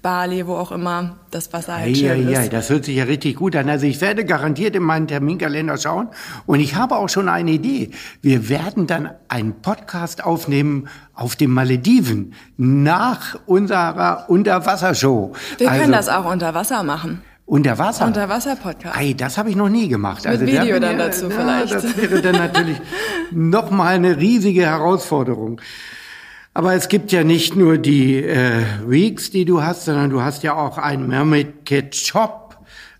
Bali, 0.00 0.46
wo 0.46 0.54
auch 0.54 0.70
immer 0.70 1.16
das 1.30 1.52
Wasser 1.52 1.76
halt 1.78 1.96
ja, 1.96 2.14
schön 2.14 2.28
ja, 2.28 2.40
ist. 2.40 2.46
Ja, 2.46 2.50
das 2.50 2.70
hört 2.70 2.84
sich 2.84 2.96
ja 2.96 3.04
richtig 3.04 3.36
gut 3.36 3.56
an. 3.56 3.68
Also 3.68 3.86
ich 3.86 4.00
werde 4.00 4.24
garantiert 4.24 4.76
in 4.76 4.82
meinen 4.84 5.08
Terminkalender 5.08 5.76
schauen 5.76 6.08
und 6.46 6.60
ich 6.60 6.76
habe 6.76 6.96
auch 6.96 7.08
schon 7.08 7.28
eine 7.28 7.50
Idee. 7.50 7.90
Wir 8.22 8.48
werden 8.48 8.86
dann 8.86 9.10
einen 9.28 9.60
Podcast 9.60 10.24
aufnehmen 10.24 10.88
auf 11.14 11.36
den 11.36 11.50
Malediven 11.50 12.34
nach 12.56 13.38
unserer 13.46 14.26
Unterwassershow. 14.28 15.32
Wir 15.58 15.70
also, 15.70 15.80
können 15.80 15.92
das 15.92 16.08
auch 16.08 16.24
unter 16.24 16.54
Wasser 16.54 16.82
machen. 16.82 17.22
Unter 17.46 17.78
Wasser? 17.78 18.06
Unter 18.06 18.28
Wasser 18.28 18.56
Podcast. 18.56 18.96
Ei, 18.96 19.12
das 19.12 19.36
habe 19.36 19.50
ich 19.50 19.56
noch 19.56 19.68
nie 19.68 19.88
gemacht. 19.88 20.24
Mit 20.24 20.32
also 20.32 20.46
Video 20.46 20.80
dann 20.80 20.98
ja, 20.98 21.06
dazu 21.06 21.26
na, 21.28 21.34
vielleicht. 21.34 21.74
Das 21.74 21.96
wäre 21.96 22.22
dann 22.22 22.36
natürlich 22.36 22.80
noch 23.30 23.70
mal 23.70 23.94
eine 23.94 24.16
riesige 24.18 24.62
Herausforderung. 24.62 25.60
Aber 26.54 26.74
es 26.74 26.88
gibt 26.88 27.12
ja 27.12 27.24
nicht 27.24 27.56
nur 27.56 27.78
die 27.78 28.22
äh, 28.22 28.62
Weeks, 28.86 29.30
die 29.30 29.44
du 29.44 29.62
hast, 29.62 29.84
sondern 29.84 30.10
du 30.10 30.22
hast 30.22 30.42
ja 30.42 30.54
auch 30.54 30.78
einen 30.78 31.08
Mermaid 31.08 31.66
Kit 31.66 31.96
Shop. 31.96 32.43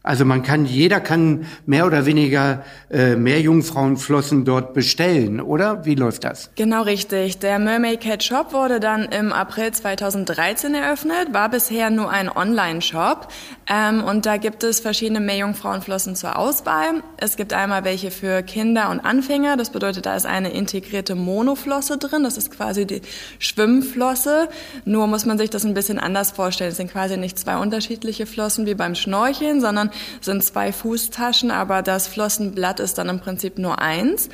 Also 0.07 0.27
man 0.27 0.43
kann, 0.43 0.67
jeder 0.67 1.01
kann 1.01 1.47
mehr 1.65 1.87
oder 1.87 2.05
weniger 2.05 2.63
äh, 2.91 3.17
mehr 3.17 3.41
Jungfrauenflossen 3.41 4.45
dort 4.45 4.75
bestellen, 4.75 5.41
oder? 5.41 5.87
Wie 5.87 5.95
läuft 5.95 6.25
das? 6.25 6.51
Genau 6.57 6.83
richtig. 6.83 7.39
Der 7.39 7.59
Mermaid 7.59 8.03
Cat 8.03 8.23
Shop 8.23 8.53
wurde 8.53 8.81
dann 8.81 9.05
im 9.05 9.33
April 9.33 9.73
2013 9.73 10.75
eröffnet, 10.75 11.33
war 11.33 11.49
bisher 11.49 11.89
nur 11.89 12.11
ein 12.11 12.29
Online-Shop 12.29 13.29
ähm, 13.67 14.05
und 14.05 14.27
da 14.27 14.37
gibt 14.37 14.63
es 14.63 14.81
verschiedene 14.81 15.21
Meerjungfrauenflossen 15.21 16.17
zur 16.17 16.39
Auswahl. 16.39 17.03
Es 17.17 17.37
gibt 17.37 17.55
einmal 17.55 17.85
welche 17.85 18.11
für 18.11 18.43
Kinder 18.43 18.91
und 18.91 19.01
Anfänger, 19.01 19.57
das 19.57 19.71
bedeutet, 19.71 20.05
da 20.05 20.17
ist 20.17 20.27
eine 20.27 20.51
integrierte 20.51 21.15
Monoflosse 21.15 21.97
drin, 21.97 22.25
das 22.25 22.37
ist 22.37 22.51
quasi 22.51 22.87
die 22.87 23.01
Schwimmflosse, 23.39 24.51
nur 24.85 25.07
muss 25.07 25.25
man 25.25 25.39
sich 25.39 25.49
das 25.49 25.65
ein 25.65 25.73
bisschen 25.73 25.99
anders 25.99 26.33
vorstellen. 26.33 26.73
Es 26.73 26.77
sind 26.77 26.93
quasi 26.93 27.17
nicht 27.17 27.39
zwei 27.39 27.57
unterschiedliche 27.57 28.27
Flossen 28.27 28.67
wie 28.67 28.75
beim 28.75 28.95
Schnorcheln, 28.95 29.63
sondern 29.63 29.93
sind 30.21 30.43
zwei 30.45 30.73
Fußtaschen, 30.73 31.51
aber 31.51 31.83
das 31.83 32.07
Flossenblatt 32.07 32.81
ist 32.81 32.99
dann 32.99 33.09
im 33.09 33.21
Prinzip 33.21 33.59
nur 33.59 33.81
eins. 33.81 34.29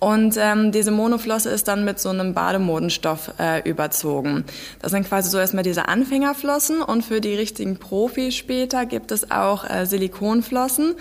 Und 0.00 0.36
ähm, 0.38 0.72
diese 0.72 0.90
Monoflosse 0.90 1.50
ist 1.50 1.68
dann 1.68 1.84
mit 1.84 2.00
so 2.00 2.08
einem 2.08 2.34
Bademodenstoff 2.34 3.34
äh, 3.38 3.68
überzogen. 3.68 4.44
Das 4.80 4.92
sind 4.92 5.06
quasi 5.06 5.30
so 5.30 5.38
erstmal 5.38 5.64
diese 5.64 5.88
Anfängerflossen 5.88 6.82
und 6.82 7.04
für 7.04 7.20
die 7.20 7.34
richtigen 7.34 7.76
Profis 7.76 8.34
später 8.34 8.86
gibt 8.86 9.12
es 9.12 9.30
auch 9.30 9.68
äh, 9.68 9.86
Silikonflossen 9.86 10.94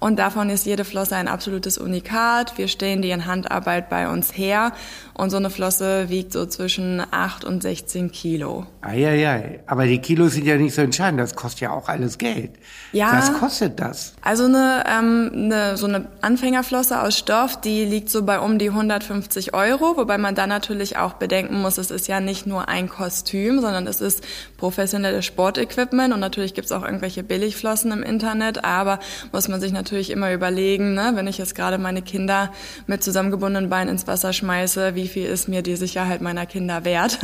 und 0.00 0.18
davon 0.18 0.50
ist 0.50 0.66
jede 0.66 0.84
Flosse 0.84 1.16
ein 1.16 1.28
absolutes 1.28 1.78
Unikat. 1.78 2.58
Wir 2.58 2.68
stellen 2.68 3.02
die 3.02 3.10
in 3.10 3.26
Handarbeit 3.26 3.88
bei 3.88 4.08
uns 4.08 4.36
her 4.36 4.72
und 5.14 5.30
so 5.30 5.36
eine 5.38 5.50
Flosse 5.50 6.08
wiegt 6.10 6.32
so 6.32 6.46
zwischen 6.46 7.02
8 7.10 7.44
und 7.44 7.62
16 7.62 8.12
Kilo. 8.12 8.66
Eieiei, 8.82 9.60
aber 9.66 9.86
die 9.86 9.98
Kilos 9.98 10.34
sind 10.34 10.46
ja 10.46 10.56
nicht 10.56 10.74
so 10.74 10.82
entscheidend, 10.82 11.20
das 11.20 11.34
kostet 11.34 11.62
ja 11.62 11.70
auch 11.70 11.88
alles 11.88 12.18
Geld. 12.18 12.50
Ja. 12.92 13.12
Was 13.12 13.32
kostet 13.32 13.55
das? 13.60 14.14
Also 14.22 14.44
eine, 14.44 14.84
ähm, 14.88 15.30
eine, 15.32 15.76
so 15.76 15.86
eine 15.86 16.06
Anfängerflosse 16.20 17.00
aus 17.00 17.18
Stoff, 17.18 17.60
die 17.60 17.84
liegt 17.84 18.10
so 18.10 18.24
bei 18.24 18.40
um 18.40 18.58
die 18.58 18.70
150 18.70 19.54
Euro, 19.54 19.96
wobei 19.96 20.18
man 20.18 20.34
da 20.34 20.46
natürlich 20.46 20.96
auch 20.96 21.14
bedenken 21.14 21.60
muss, 21.60 21.78
es 21.78 21.90
ist 21.90 22.08
ja 22.08 22.20
nicht 22.20 22.46
nur 22.46 22.68
ein 22.68 22.88
Kostüm, 22.88 23.60
sondern 23.60 23.86
es 23.86 24.00
ist 24.00 24.22
professionelles 24.56 25.24
Sportequipment 25.24 26.12
und 26.12 26.20
natürlich 26.20 26.54
gibt 26.54 26.66
es 26.66 26.72
auch 26.72 26.84
irgendwelche 26.84 27.22
Billigflossen 27.22 27.92
im 27.92 28.02
Internet, 28.02 28.64
aber 28.64 28.98
muss 29.32 29.48
man 29.48 29.60
sich 29.60 29.72
natürlich 29.72 30.10
immer 30.10 30.32
überlegen, 30.32 30.94
ne, 30.94 31.12
wenn 31.14 31.26
ich 31.26 31.38
jetzt 31.38 31.54
gerade 31.54 31.78
meine 31.78 32.02
Kinder 32.02 32.52
mit 32.86 33.02
zusammengebundenen 33.02 33.70
Beinen 33.70 33.90
ins 33.90 34.06
Wasser 34.06 34.32
schmeiße, 34.32 34.94
wie 34.94 35.08
viel 35.08 35.26
ist 35.26 35.48
mir 35.48 35.62
die 35.62 35.76
Sicherheit 35.76 36.20
meiner 36.20 36.46
Kinder 36.46 36.84
wert? 36.84 37.18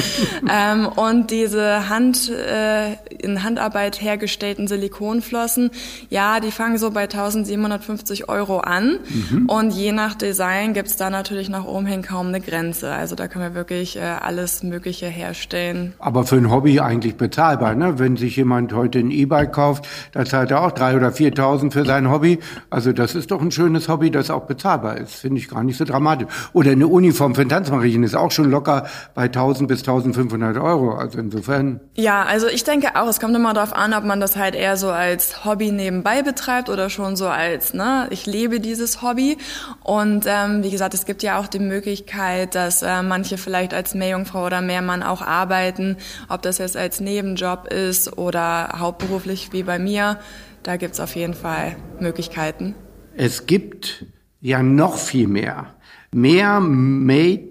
ähm, 0.50 0.86
und 0.86 1.30
diese 1.30 1.88
Hand, 1.88 2.30
äh, 2.30 2.92
in 3.18 3.42
Handarbeit 3.42 4.00
hergestellten 4.00 4.68
Silikonflossen, 4.68 5.70
ja, 6.10 6.40
die 6.40 6.50
fangen 6.50 6.78
so 6.78 6.90
bei 6.90 7.02
1750 7.02 8.28
Euro 8.28 8.58
an 8.60 8.98
mhm. 9.08 9.46
und 9.46 9.70
je 9.70 9.92
nach 9.92 10.14
Design 10.14 10.74
gibt's 10.74 10.96
da 10.96 11.10
natürlich 11.10 11.48
nach 11.48 11.64
oben 11.64 11.86
hin 11.86 12.02
kaum 12.02 12.28
eine 12.28 12.40
Grenze. 12.40 12.92
Also 12.92 13.14
da 13.14 13.28
können 13.28 13.44
wir 13.44 13.54
wirklich 13.54 13.96
äh, 13.96 14.00
alles 14.00 14.62
Mögliche 14.62 15.06
herstellen. 15.06 15.94
Aber 15.98 16.24
für 16.24 16.36
ein 16.36 16.50
Hobby 16.50 16.80
eigentlich 16.80 17.16
bezahlbar, 17.16 17.74
ne? 17.74 17.98
Wenn 17.98 18.16
sich 18.16 18.36
jemand 18.36 18.72
heute 18.72 18.98
ein 18.98 19.10
E-Bike 19.10 19.52
kauft, 19.52 19.86
da 20.12 20.24
zahlt 20.24 20.50
er 20.50 20.62
auch 20.62 20.72
drei 20.72 20.96
oder 20.96 21.08
4.000 21.08 21.72
für 21.72 21.84
sein 21.84 22.10
Hobby. 22.10 22.38
Also 22.70 22.92
das 22.92 23.14
ist 23.14 23.30
doch 23.30 23.40
ein 23.40 23.50
schönes 23.50 23.88
Hobby, 23.88 24.10
das 24.10 24.30
auch 24.30 24.46
bezahlbar 24.46 24.96
ist. 24.98 25.14
Finde 25.14 25.40
ich 25.40 25.48
gar 25.48 25.62
nicht 25.64 25.76
so 25.76 25.84
dramatisch. 25.84 26.28
Oder 26.52 26.72
eine 26.72 26.86
Uniform 26.86 27.34
für 27.34 27.42
ein 27.42 27.48
Tanzmarien 27.48 28.02
ist 28.02 28.14
auch 28.14 28.30
schon 28.30 28.50
locker 28.50 28.86
bei 29.14 29.26
1.000 29.26 29.66
bis 29.66 29.84
1.500 29.84 30.62
Euro. 30.62 30.94
Also 30.94 31.18
insofern. 31.18 31.80
Ja, 31.94 32.22
also 32.24 32.46
ich 32.46 32.64
denke 32.64 32.96
auch, 32.96 33.08
es 33.08 33.20
kommt 33.20 33.34
immer 33.34 33.54
darauf 33.54 33.74
an, 33.74 33.94
ob 33.94 34.04
man 34.04 34.20
das 34.20 34.36
halt 34.36 34.54
eher 34.54 34.76
so 34.76 34.90
als 34.90 35.44
Nebenbei 35.72 36.22
betreibt 36.22 36.68
oder 36.68 36.90
schon 36.90 37.16
so 37.16 37.28
als, 37.28 37.74
ne, 37.74 38.06
ich 38.10 38.26
lebe 38.26 38.60
dieses 38.60 39.02
Hobby. 39.02 39.38
Und 39.82 40.24
ähm, 40.26 40.62
wie 40.62 40.70
gesagt, 40.70 40.94
es 40.94 41.06
gibt 41.06 41.22
ja 41.22 41.38
auch 41.38 41.46
die 41.46 41.58
Möglichkeit, 41.58 42.54
dass 42.54 42.82
äh, 42.82 43.02
manche 43.02 43.38
vielleicht 43.38 43.74
als 43.74 43.94
Meerjungfrau 43.94 44.46
oder 44.46 44.60
Meermann 44.60 45.02
auch 45.02 45.22
arbeiten, 45.22 45.96
ob 46.28 46.42
das 46.42 46.58
jetzt 46.58 46.76
als 46.76 47.00
Nebenjob 47.00 47.68
ist 47.68 48.16
oder 48.18 48.74
hauptberuflich 48.78 49.52
wie 49.52 49.62
bei 49.62 49.78
mir. 49.78 50.18
Da 50.62 50.76
gibt's 50.76 51.00
auf 51.00 51.16
jeden 51.16 51.34
Fall 51.34 51.76
Möglichkeiten. 52.00 52.74
Es 53.16 53.46
gibt 53.46 54.06
ja 54.40 54.62
noch 54.62 54.96
viel 54.96 55.28
mehr. 55.28 55.74
Mehr 56.12 56.60
Made 56.60 57.50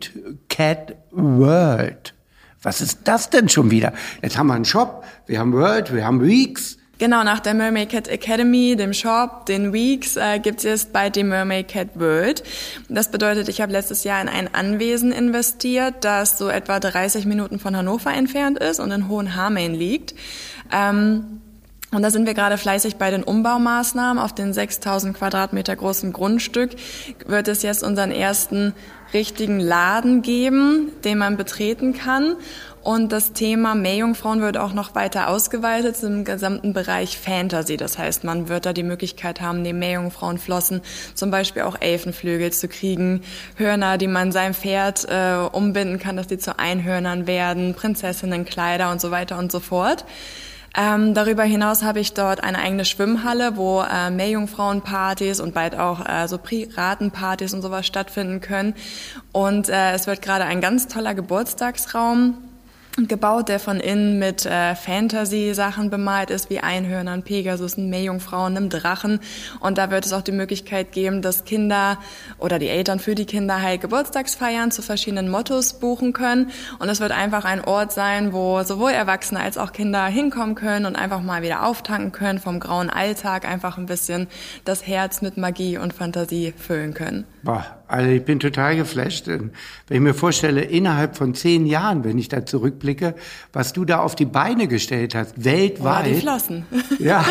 Cat 0.49 0.95
World. 1.11 2.13
Was 2.61 2.81
ist 2.81 3.01
das 3.05 3.29
denn 3.29 3.49
schon 3.49 3.71
wieder? 3.71 3.93
Jetzt 4.21 4.37
haben 4.37 4.47
wir 4.47 4.53
einen 4.53 4.65
Shop, 4.65 5.03
wir 5.25 5.39
haben 5.39 5.53
World, 5.53 5.93
wir 5.93 6.05
haben 6.05 6.21
Weeks. 6.21 6.77
Genau, 6.99 7.23
nach 7.23 7.39
der 7.39 7.53
Mermaid 7.53 7.89
Cat 7.89 8.07
Academy, 8.07 8.75
dem 8.75 8.91
Shop, 8.91 9.45
den 9.45 9.71
Weeks, 9.71 10.15
äh, 10.15 10.39
gibt 10.39 10.59
es 10.59 10.63
jetzt 10.63 10.93
bald 10.93 11.15
die 11.15 11.23
Mermaid 11.23 11.67
Cat 11.67 11.89
World. 11.93 12.43
Das 12.89 13.11
bedeutet, 13.11 13.49
ich 13.49 13.61
habe 13.61 13.71
letztes 13.71 14.03
Jahr 14.03 14.19
in 14.19 14.27
ein 14.27 14.53
Anwesen 14.55 15.11
investiert, 15.11 15.95
das 16.01 16.39
so 16.39 16.49
etwa 16.49 16.79
30 16.79 17.27
Minuten 17.27 17.59
von 17.59 17.77
Hannover 17.77 18.11
entfernt 18.11 18.57
ist 18.57 18.79
und 18.79 18.89
in 18.89 19.07
Hohenhameln 19.09 19.75
liegt. 19.75 20.15
Ähm, 20.71 21.36
und 21.91 22.01
da 22.01 22.11
sind 22.11 22.25
wir 22.25 22.33
gerade 22.33 22.57
fleißig 22.57 22.97
bei 22.97 23.11
den 23.11 23.23
Umbaumaßnahmen. 23.23 24.21
Auf 24.21 24.35
den 24.35 24.51
6000 24.51 25.17
Quadratmeter 25.17 25.73
großen 25.73 26.11
Grundstück 26.11 26.71
wird 27.25 27.47
es 27.47 27.61
jetzt 27.61 27.81
unseren 27.81 28.11
ersten 28.11 28.73
richtigen 29.13 29.61
Laden 29.61 30.21
geben, 30.21 30.91
den 31.05 31.17
man 31.17 31.37
betreten 31.37 31.93
kann. 31.93 32.35
Und 32.83 33.13
das 33.13 33.31
Thema 33.31 33.73
Meerjungfrauen 33.73 34.41
wird 34.41 34.57
auch 34.57 34.73
noch 34.73 34.95
weiter 34.95 35.29
ausgeweitet 35.29 36.01
im 36.03 36.25
gesamten 36.25 36.73
Bereich 36.73 37.17
Fantasy. 37.17 37.77
Das 37.77 37.97
heißt, 37.97 38.25
man 38.25 38.49
wird 38.49 38.65
da 38.65 38.73
die 38.73 38.83
Möglichkeit 38.83 39.39
haben, 39.39 39.61
neben 39.61 39.79
Meerjungfrauenflossen 39.79 40.81
zum 41.13 41.31
Beispiel 41.31 41.61
auch 41.63 41.77
Elfenflügel 41.79 42.51
zu 42.51 42.67
kriegen, 42.67 43.23
Hörner, 43.55 43.97
die 43.97 44.07
man 44.07 44.33
seinem 44.33 44.53
Pferd 44.53 45.05
äh, 45.09 45.35
umbinden 45.51 45.99
kann, 45.99 46.17
dass 46.17 46.27
die 46.27 46.37
zu 46.37 46.59
Einhörnern 46.59 47.27
werden, 47.27 47.75
Prinzessinnenkleider 47.75 48.91
und 48.91 48.99
so 48.99 49.09
weiter 49.09 49.37
und 49.37 49.53
so 49.53 49.61
fort. 49.61 50.05
Ähm, 50.79 51.15
darüber 51.15 51.43
hinaus 51.43 51.81
habe 51.81 51.99
ich 51.99 52.13
dort 52.13 52.43
eine 52.43 52.59
eigene 52.59 52.85
Schwimmhalle, 52.85 53.57
wo 53.57 53.81
äh, 53.81 54.11
Meerjungfrauenpartys 54.11 55.39
und 55.39 55.55
bald 55.55 55.75
auch 55.75 56.07
äh, 56.07 56.27
so 56.27 56.37
Piratenpartys 56.37 57.55
und 57.55 57.63
sowas 57.63 57.87
stattfinden 57.87 58.41
können. 58.41 58.75
Und 59.31 59.69
äh, 59.69 59.93
es 59.93 60.05
wird 60.05 60.21
gerade 60.21 60.45
ein 60.45 60.61
ganz 60.61 60.87
toller 60.87 61.15
Geburtstagsraum 61.15 62.37
gebaut, 62.97 63.47
der 63.47 63.59
von 63.59 63.79
innen 63.79 64.17
mit 64.17 64.45
äh, 64.47 64.73
Fantasy-Sachen 64.73 65.91
bemalt 65.91 66.31
ist, 66.31 66.49
wie 66.49 66.59
Einhörnern, 66.59 67.21
Pegasusen, 67.21 67.89
Meerjungfrauen, 67.91 68.57
einem 68.57 68.69
Drachen. 68.69 69.19
Und 69.59 69.77
da 69.77 69.91
wird 69.91 70.07
es 70.07 70.13
auch 70.13 70.23
die 70.23 70.31
Möglichkeit 70.31 70.91
geben, 70.91 71.21
dass 71.21 71.45
Kinder 71.45 71.99
oder 72.39 72.57
die 72.57 72.69
Eltern 72.69 72.99
für 72.99 73.13
die 73.13 73.25
Kinder 73.25 73.61
halt 73.61 73.81
Geburtstagsfeiern 73.81 74.71
zu 74.71 74.81
verschiedenen 74.81 75.29
Mottos 75.29 75.73
buchen 75.73 76.11
können. 76.13 76.49
Und 76.79 76.89
es 76.89 76.99
wird 76.99 77.11
einfach 77.11 77.45
ein 77.45 77.63
Ort 77.63 77.91
sein, 77.91 78.33
wo 78.33 78.63
sowohl 78.63 78.91
Erwachsene 78.91 79.41
als 79.41 79.59
auch 79.59 79.73
Kinder 79.73 80.07
hinkommen 80.07 80.55
können 80.55 80.87
und 80.87 80.95
einfach 80.95 81.21
mal 81.21 81.43
wieder 81.43 81.63
auftanken 81.63 82.11
können 82.11 82.39
vom 82.39 82.59
grauen 82.59 82.89
Alltag, 82.89 83.47
einfach 83.47 83.77
ein 83.77 83.85
bisschen 83.85 84.27
das 84.65 84.87
Herz 84.87 85.21
mit 85.21 85.37
Magie 85.37 85.77
und 85.77 85.93
Fantasie 85.93 86.53
füllen 86.57 86.95
können. 86.95 87.25
Boah, 87.47 87.65
also 87.87 88.09
ich 88.09 88.25
bin 88.25 88.41
total 88.41 88.75
geflasht. 88.75 89.27
Wenn 89.27 89.51
ich 89.89 90.01
mir 90.01 90.13
vorstelle, 90.13 90.63
innerhalb 90.63 91.15
von 91.15 91.33
zehn 91.33 91.65
Jahren, 91.65 92.03
wenn 92.03 92.17
ich 92.17 92.27
da 92.27 92.45
zurückblicke, 92.45 93.15
was 93.53 93.71
du 93.71 93.85
da 93.85 93.99
auf 93.99 94.15
die 94.15 94.25
Beine 94.25 94.67
gestellt 94.67 95.15
hast, 95.15 95.45
weltweit. 95.45 96.07
Oh, 96.07 96.09
die 96.09 96.19
Flossen. 96.19 96.65
ja, 96.99 97.23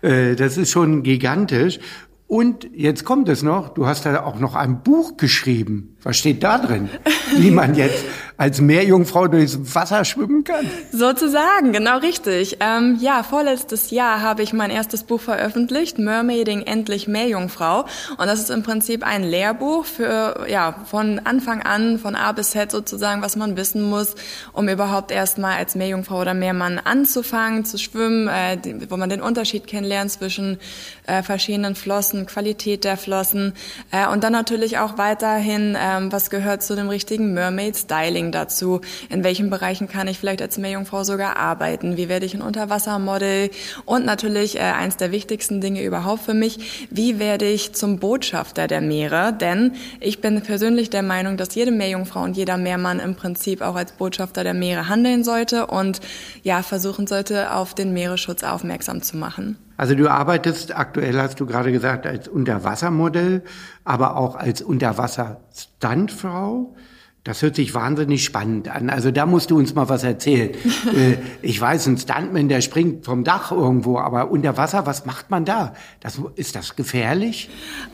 äh, 0.00 0.34
das 0.34 0.56
ist 0.56 0.70
schon 0.70 1.02
gigantisch. 1.02 1.78
Und 2.26 2.70
jetzt 2.74 3.04
kommt 3.04 3.28
es 3.28 3.42
noch, 3.42 3.74
du 3.74 3.86
hast 3.86 4.06
da 4.06 4.24
auch 4.24 4.40
noch 4.40 4.54
ein 4.54 4.82
Buch 4.82 5.18
geschrieben. 5.18 5.94
Was 6.02 6.16
steht 6.16 6.42
da 6.42 6.56
drin? 6.56 6.88
Wie 7.36 7.50
man 7.50 7.74
jetzt 7.74 8.06
als 8.40 8.58
Meerjungfrau 8.62 9.28
durchs 9.28 9.74
Wasser 9.74 10.02
schwimmen 10.06 10.44
kann? 10.44 10.64
Sozusagen, 10.92 11.72
genau 11.72 11.98
richtig. 11.98 12.56
Ähm, 12.60 12.96
ja, 12.98 13.22
vorletztes 13.22 13.90
Jahr 13.90 14.22
habe 14.22 14.42
ich 14.42 14.54
mein 14.54 14.70
erstes 14.70 15.04
Buch 15.04 15.20
veröffentlicht, 15.20 15.98
Mermaiding 15.98 16.62
endlich 16.62 17.06
Meerjungfrau. 17.06 17.84
Und 18.16 18.26
das 18.26 18.40
ist 18.40 18.48
im 18.48 18.62
Prinzip 18.62 19.06
ein 19.06 19.24
Lehrbuch 19.24 19.84
für, 19.84 20.46
ja, 20.48 20.74
von 20.86 21.20
Anfang 21.22 21.60
an, 21.60 21.98
von 21.98 22.14
A 22.14 22.32
bis 22.32 22.52
Z 22.52 22.70
sozusagen, 22.70 23.20
was 23.20 23.36
man 23.36 23.58
wissen 23.58 23.82
muss, 23.82 24.14
um 24.54 24.70
überhaupt 24.70 25.10
erstmal 25.10 25.58
als 25.58 25.74
Meerjungfrau 25.74 26.22
oder 26.22 26.32
Meermann 26.32 26.78
anzufangen, 26.78 27.66
zu 27.66 27.76
schwimmen, 27.76 28.26
äh, 28.28 28.56
wo 28.88 28.96
man 28.96 29.10
den 29.10 29.20
Unterschied 29.20 29.66
kennenlernt 29.66 30.12
zwischen 30.12 30.58
äh, 31.06 31.22
verschiedenen 31.22 31.74
Flossen, 31.74 32.24
Qualität 32.24 32.84
der 32.84 32.96
Flossen 32.96 33.52
äh, 33.90 34.08
und 34.08 34.24
dann 34.24 34.32
natürlich 34.32 34.78
auch 34.78 34.96
weiterhin, 34.96 35.76
ähm, 35.78 36.10
was 36.10 36.30
gehört 36.30 36.62
zu 36.62 36.74
dem 36.74 36.88
richtigen 36.88 37.34
Mermaid-Styling 37.34 38.29
Training 38.30 38.32
dazu? 38.32 38.80
In 39.08 39.24
welchen 39.24 39.50
Bereichen 39.50 39.88
kann 39.88 40.08
ich 40.08 40.18
vielleicht 40.18 40.42
als 40.42 40.58
Meerjungfrau 40.58 41.04
sogar 41.04 41.36
arbeiten? 41.36 41.96
Wie 41.96 42.08
werde 42.08 42.26
ich 42.26 42.34
ein 42.34 42.42
Unterwassermodel? 42.42 43.50
Und 43.84 44.04
natürlich 44.04 44.56
äh, 44.56 44.60
eins 44.60 44.96
der 44.96 45.12
wichtigsten 45.12 45.60
Dinge 45.60 45.84
überhaupt 45.84 46.22
für 46.22 46.34
mich, 46.34 46.88
wie 46.90 47.18
werde 47.18 47.46
ich 47.46 47.74
zum 47.74 47.98
Botschafter 47.98 48.66
der 48.66 48.80
Meere? 48.80 49.32
Denn 49.32 49.72
ich 50.00 50.20
bin 50.20 50.40
persönlich 50.42 50.90
der 50.90 51.02
Meinung, 51.02 51.36
dass 51.36 51.54
jede 51.54 51.70
Meerjungfrau 51.70 52.22
und 52.22 52.36
jeder 52.36 52.56
Meermann 52.56 53.00
im 53.00 53.14
Prinzip 53.14 53.62
auch 53.62 53.76
als 53.76 53.92
Botschafter 53.92 54.44
der 54.44 54.54
Meere 54.54 54.88
handeln 54.88 55.24
sollte 55.24 55.66
und 55.66 56.00
ja, 56.42 56.62
versuchen 56.62 57.06
sollte, 57.06 57.54
auf 57.54 57.74
den 57.74 57.92
Meeresschutz 57.92 58.42
aufmerksam 58.42 59.02
zu 59.02 59.16
machen. 59.16 59.56
Also 59.76 59.94
du 59.94 60.10
arbeitest 60.10 60.76
aktuell, 60.76 61.18
hast 61.18 61.40
du 61.40 61.46
gerade 61.46 61.72
gesagt, 61.72 62.06
als 62.06 62.28
Unterwassermodell, 62.28 63.42
aber 63.82 64.16
auch 64.16 64.36
als 64.36 64.60
Unterwasser-Stuntfrau. 64.60 66.74
Das 67.22 67.42
hört 67.42 67.54
sich 67.54 67.74
wahnsinnig 67.74 68.24
spannend 68.24 68.68
an. 68.68 68.88
Also 68.88 69.10
da 69.10 69.26
musst 69.26 69.50
du 69.50 69.58
uns 69.58 69.74
mal 69.74 69.88
was 69.88 70.04
erzählen. 70.04 70.50
Äh, 70.90 71.18
ich 71.42 71.60
weiß, 71.60 71.86
ein 71.86 71.98
Stuntman, 71.98 72.48
der 72.48 72.62
springt 72.62 73.04
vom 73.04 73.22
Dach 73.22 73.52
irgendwo, 73.52 73.98
aber 73.98 74.30
unter 74.30 74.56
Wasser, 74.56 74.86
was 74.86 75.04
macht 75.04 75.30
man 75.30 75.44
da? 75.44 75.74
Das, 76.00 76.20
ist 76.34 76.56
das 76.56 76.74
gefährlich? 76.74 77.48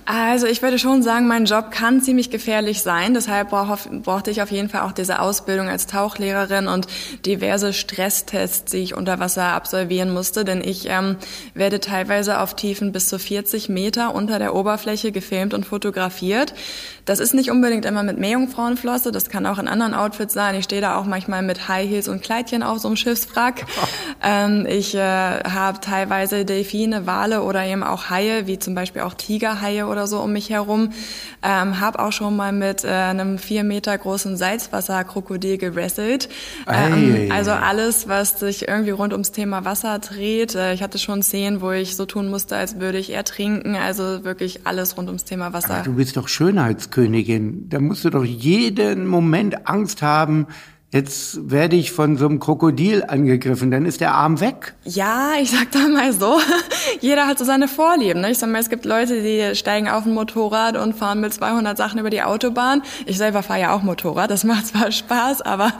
Also 0.06 0.46
ich 0.46 0.62
würde 0.62 0.78
schon 0.78 1.02
sagen, 1.02 1.26
mein 1.26 1.44
Job 1.44 1.70
kann 1.70 2.00
ziemlich 2.00 2.30
gefährlich 2.30 2.80
sein. 2.80 3.12
Deshalb 3.12 3.50
brauchte 3.50 4.30
ich 4.30 4.40
auf 4.40 4.50
jeden 4.50 4.68
Fall 4.68 4.82
auch 4.82 4.92
diese 4.92 5.20
Ausbildung 5.20 5.68
als 5.68 5.86
Tauchlehrerin 5.86 6.68
und 6.68 6.86
diverse 7.26 7.72
Stresstests, 7.72 8.70
die 8.70 8.78
ich 8.78 8.94
unter 8.94 9.18
Wasser 9.18 9.52
absolvieren 9.52 10.14
musste. 10.14 10.44
Denn 10.44 10.62
ich 10.62 10.88
ähm, 10.88 11.16
werde 11.52 11.80
teilweise 11.80 12.40
auf 12.40 12.54
Tiefen 12.54 12.92
bis 12.92 13.08
zu 13.08 13.18
40 13.18 13.68
Meter 13.68 14.14
unter 14.14 14.38
der 14.38 14.54
Oberfläche 14.54 15.12
gefilmt 15.12 15.52
und 15.52 15.66
fotografiert. 15.66 16.54
Das 17.06 17.20
ist 17.20 17.34
nicht 17.34 17.52
unbedingt 17.52 17.84
immer 17.84 18.02
mit 18.02 18.18
Meerjungfrauenflosse, 18.18 19.12
das 19.12 19.28
kann 19.28 19.46
auch 19.46 19.60
in 19.60 19.68
anderen 19.68 19.94
Outfits 19.94 20.34
sein. 20.34 20.56
Ich 20.56 20.64
stehe 20.64 20.80
da 20.80 20.96
auch 20.96 21.04
manchmal 21.04 21.40
mit 21.42 21.68
High 21.68 21.88
Heels 21.88 22.08
und 22.08 22.20
Kleidchen 22.20 22.64
auf 22.64 22.80
so 22.80 22.88
einem 22.88 22.96
Schiffswrack. 22.96 23.64
ähm, 24.24 24.66
ich 24.68 24.94
äh, 24.96 24.98
habe 24.98 25.78
teilweise 25.80 26.44
Delfine, 26.44 27.06
Wale 27.06 27.42
oder 27.42 27.64
eben 27.64 27.84
auch 27.84 28.10
Haie, 28.10 28.48
wie 28.48 28.58
zum 28.58 28.74
Beispiel 28.74 29.02
auch 29.02 29.14
Tigerhaie 29.14 29.84
oder 29.84 30.08
so 30.08 30.20
um 30.20 30.32
mich 30.32 30.50
herum. 30.50 30.90
Ähm, 31.44 31.78
habe 31.78 32.00
auch 32.00 32.10
schon 32.10 32.34
mal 32.34 32.52
mit 32.52 32.82
äh, 32.82 32.88
einem 32.88 33.38
vier 33.38 33.62
Meter 33.62 33.96
großen 33.96 34.36
Salzwasserkrokodil 34.36 35.58
gewrestelt. 35.58 36.28
Ähm, 36.66 37.30
also 37.30 37.52
alles, 37.52 38.08
was 38.08 38.40
sich 38.40 38.66
irgendwie 38.66 38.90
rund 38.90 39.12
ums 39.12 39.30
Thema 39.30 39.64
Wasser 39.64 40.00
dreht. 40.00 40.56
Äh, 40.56 40.74
ich 40.74 40.82
hatte 40.82 40.98
schon 40.98 41.22
Szenen, 41.22 41.60
wo 41.60 41.70
ich 41.70 41.94
so 41.94 42.04
tun 42.04 42.28
musste, 42.28 42.56
als 42.56 42.80
würde 42.80 42.98
ich 42.98 43.12
ertrinken. 43.12 43.76
Also 43.76 44.24
wirklich 44.24 44.66
alles 44.66 44.96
rund 44.96 45.06
ums 45.08 45.22
Thema 45.22 45.52
Wasser. 45.52 45.74
Aber 45.76 45.84
du 45.84 45.94
bist 45.94 46.16
doch 46.16 46.26
Schönheits 46.26 46.90
Königin. 46.96 47.68
Da 47.68 47.78
musst 47.78 48.06
du 48.06 48.10
doch 48.10 48.24
jeden 48.24 49.06
Moment 49.06 49.68
Angst 49.68 50.00
haben, 50.00 50.46
jetzt 50.96 51.50
werde 51.50 51.76
ich 51.76 51.92
von 51.92 52.16
so 52.16 52.26
einem 52.26 52.40
Krokodil 52.40 53.04
angegriffen, 53.06 53.70
dann 53.70 53.84
ist 53.84 54.00
der 54.00 54.14
Arm 54.14 54.40
weg. 54.40 54.74
Ja, 54.84 55.32
ich 55.40 55.50
sag 55.50 55.70
da 55.72 55.86
mal 55.88 56.12
so, 56.12 56.40
jeder 57.00 57.26
hat 57.26 57.38
so 57.38 57.44
seine 57.44 57.68
Vorlieben. 57.68 58.22
Ne? 58.22 58.30
Ich 58.30 58.38
sag 58.38 58.50
mal, 58.50 58.60
es 58.60 58.70
gibt 58.70 58.84
Leute, 58.84 59.22
die 59.22 59.54
steigen 59.54 59.88
auf 59.88 60.06
ein 60.06 60.14
Motorrad 60.14 60.76
und 60.76 60.94
fahren 60.94 61.20
mit 61.20 61.34
200 61.34 61.76
Sachen 61.76 62.00
über 62.00 62.08
die 62.08 62.22
Autobahn. 62.22 62.82
Ich 63.04 63.18
selber 63.18 63.42
fahre 63.42 63.60
ja 63.60 63.74
auch 63.74 63.82
Motorrad, 63.82 64.30
das 64.30 64.44
macht 64.44 64.66
zwar 64.68 64.90
Spaß, 64.90 65.42
aber 65.42 65.72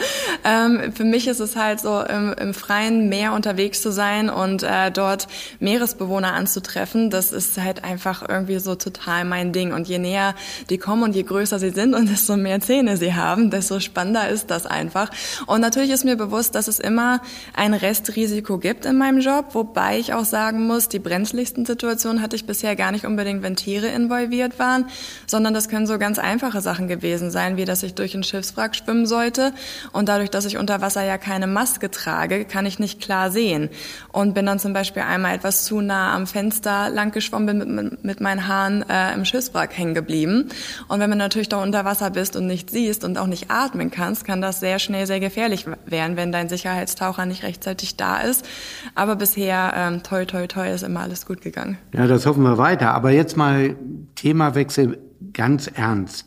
ähm, 0.45 0.93
für 0.95 1.05
mich 1.05 1.27
ist 1.29 1.41
es 1.41 1.57
halt 1.57 1.81
so, 1.81 2.03
im, 2.03 2.35
im 2.35 2.55
freien 2.55 3.09
Meer 3.09 3.33
unterwegs 3.33 3.81
zu 3.81 3.91
sein 3.91 4.29
und 4.29 4.63
äh, 4.63 4.91
dort 4.91 5.29
Meeresbewohner 5.61 6.35
anzutreffen, 6.35 7.09
das 7.11 7.33
ist 7.33 7.59
halt 7.59 7.85
einfach 7.85 8.29
irgendwie 8.29 8.59
so 8.59 8.75
total 8.75 9.25
mein 9.25 9.53
Ding. 9.53 9.73
Und 9.73 9.89
je 9.89 9.99
näher 9.99 10.35
die 10.69 10.79
kommen 10.79 11.03
und 11.03 11.17
je 11.17 11.23
größer 11.23 11.59
sie 11.59 11.71
sind 11.71 11.95
und 11.95 12.11
desto 12.11 12.37
mehr 12.37 12.61
Zähne 12.61 12.97
sie 12.99 13.15
haben, 13.15 13.51
desto 13.51 13.81
spannender 13.81 14.29
ist 14.29 14.51
das 14.51 14.67
einfach 14.67 15.06
einfach. 15.07 15.47
Und 15.47 15.61
natürlich 15.61 15.91
ist 15.91 16.05
mir 16.05 16.17
bewusst, 16.17 16.55
dass 16.55 16.69
es 16.69 16.79
immer 16.79 17.21
ein 17.55 17.75
Restrisiko 17.75 18.59
gibt 18.59 18.85
in 18.85 18.99
meinem 18.99 19.21
Job, 19.21 19.47
wobei 19.53 19.99
ich 19.99 20.13
auch 20.15 20.25
sagen 20.25 20.67
muss, 20.67 20.89
die 20.89 20.99
brenzligsten 20.99 21.65
Situationen 21.67 22.23
hatte 22.23 22.37
ich 22.37 22.47
bisher 22.47 22.77
gar 22.77 22.93
nicht 22.93 23.05
unbedingt, 23.05 23.43
wenn 23.43 23.57
Tiere 23.57 23.89
involviert 23.89 24.59
waren, 24.59 24.87
sondern 25.27 25.55
das 25.55 25.69
können 25.69 25.87
so 25.87 25.99
ganz 25.99 26.19
einfache 26.19 26.61
Sachen 26.61 26.89
gewesen 26.89 27.31
sein, 27.31 27.57
wie 27.57 27.65
dass 27.65 27.83
ich 27.83 27.95
durch 27.95 28.15
ein 28.15 28.23
Schiffswrack 28.23 28.77
schwimmen 28.77 29.07
sollte 29.07 29.53
und 29.93 30.09
dadurch, 30.09 30.31
dass 30.31 30.45
ich 30.45 30.59
unter 30.59 30.81
Wasser 30.81 31.05
ja 31.05 31.19
keine 31.19 31.47
Maske 31.47 31.91
trage, 31.91 32.45
kann 32.45 32.67
ich 32.67 32.79
nicht 32.79 33.01
klar 33.01 33.31
sehen 33.31 33.71
und 34.13 34.35
bin 34.35 34.47
dann 34.47 34.59
zum 34.59 34.73
Beispiel 34.73 35.03
einmal 35.03 35.35
etwas 35.35 35.65
zu 35.65 35.81
nah 35.81 36.15
am 36.15 36.27
Fenster 36.27 36.91
lang 36.91 37.13
geschwommen, 37.13 37.59
bin 37.59 37.75
mit, 37.75 38.05
mit 38.05 38.21
meinen 38.21 38.47
Haaren 38.47 38.89
äh, 38.89 39.15
im 39.15 39.25
Schiffswrack 39.25 39.77
hängen 39.77 39.95
geblieben. 39.95 40.49
Und 40.89 41.01
wenn 41.01 41.11
man 41.11 41.19
natürlich 41.19 41.49
da 41.49 41.63
unter 41.63 41.85
Wasser 41.85 42.11
bist 42.11 42.37
und 42.37 42.47
nicht 42.47 42.71
siehst 42.71 43.05
und 43.05 43.19
auch 43.19 43.27
nicht 43.27 43.51
atmen 43.51 43.91
kannst, 43.91 44.25
kann 44.25 44.41
das 44.41 44.61
sehr 44.61 44.79
schnell 44.87 45.07
sehr 45.07 45.21
gefährlich 45.21 45.67
werden, 45.85 46.17
wenn 46.17 46.33
dein 46.33 46.49
Sicherheitstaucher 46.49 47.27
nicht 47.27 47.43
rechtzeitig 47.43 47.97
da 47.97 48.21
ist. 48.21 48.47
Aber 48.95 49.17
bisher, 49.17 49.73
ähm, 49.77 50.03
toi, 50.03 50.25
toi, 50.25 50.47
toi, 50.47 50.71
ist 50.73 50.83
immer 50.83 51.01
alles 51.01 51.27
gut 51.27 51.43
gegangen. 51.43 51.79
Ja, 51.93 52.07
das 52.07 52.25
hoffen 52.25 52.43
wir 52.43 52.57
weiter. 52.57 52.95
Aber 52.95 53.11
jetzt 53.11 53.37
mal 53.37 53.77
Themawechsel 54.15 54.99
ganz 55.33 55.67
ernst. 55.67 56.27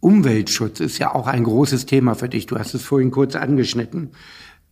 Umweltschutz 0.00 0.80
ist 0.80 0.98
ja 0.98 1.14
auch 1.14 1.28
ein 1.28 1.44
großes 1.44 1.86
Thema 1.86 2.16
für 2.16 2.28
dich. 2.28 2.46
Du 2.46 2.58
hast 2.58 2.74
es 2.74 2.82
vorhin 2.82 3.12
kurz 3.12 3.36
angeschnitten 3.36 4.10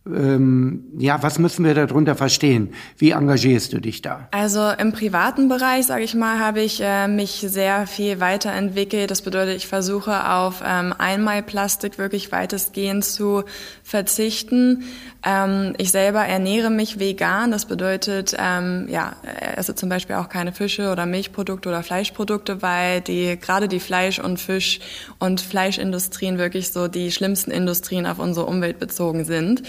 ähm, 0.07 0.85
ja, 0.97 1.21
was 1.21 1.37
müssen 1.37 1.63
wir 1.63 1.75
darunter 1.75 2.15
verstehen? 2.15 2.73
Wie 2.97 3.11
engagierst 3.11 3.71
du 3.71 3.79
dich 3.79 4.01
da? 4.01 4.27
Also 4.31 4.71
im 4.71 4.93
privaten 4.93 5.47
Bereich, 5.47 5.85
sage 5.85 6.03
ich 6.03 6.15
mal, 6.15 6.39
habe 6.39 6.61
ich 6.61 6.81
äh, 6.81 7.07
mich 7.07 7.45
sehr 7.47 7.85
viel 7.85 8.19
weiterentwickelt. 8.19 9.11
Das 9.11 9.21
bedeutet, 9.21 9.57
ich 9.57 9.67
versuche 9.67 10.27
auf 10.31 10.63
ähm, 10.65 10.91
Einmalplastik 10.97 11.99
wirklich 11.99 12.31
weitestgehend 12.31 13.05
zu 13.05 13.43
verzichten. 13.83 14.85
Ähm, 15.23 15.75
ich 15.77 15.91
selber 15.91 16.21
ernähre 16.21 16.71
mich 16.71 16.99
vegan. 16.99 17.51
Das 17.51 17.65
bedeutet, 17.65 18.35
ähm, 18.39 18.87
ja, 18.89 19.15
esse 19.55 19.75
zum 19.75 19.89
Beispiel 19.89 20.15
auch 20.15 20.29
keine 20.29 20.51
Fische 20.51 20.91
oder 20.91 21.05
Milchprodukte 21.05 21.69
oder 21.69 21.83
Fleischprodukte, 21.83 22.63
weil 22.63 23.01
die 23.01 23.37
gerade 23.39 23.67
die 23.67 23.79
Fleisch- 23.79 24.19
und 24.19 24.39
Fisch- 24.39 24.79
und 25.19 25.41
Fleischindustrien 25.41 26.39
wirklich 26.39 26.71
so 26.71 26.87
die 26.87 27.11
schlimmsten 27.11 27.51
Industrien 27.51 28.07
auf 28.07 28.17
unsere 28.17 28.47
Umwelt 28.47 28.79
bezogen 28.79 29.25
sind. 29.25 29.61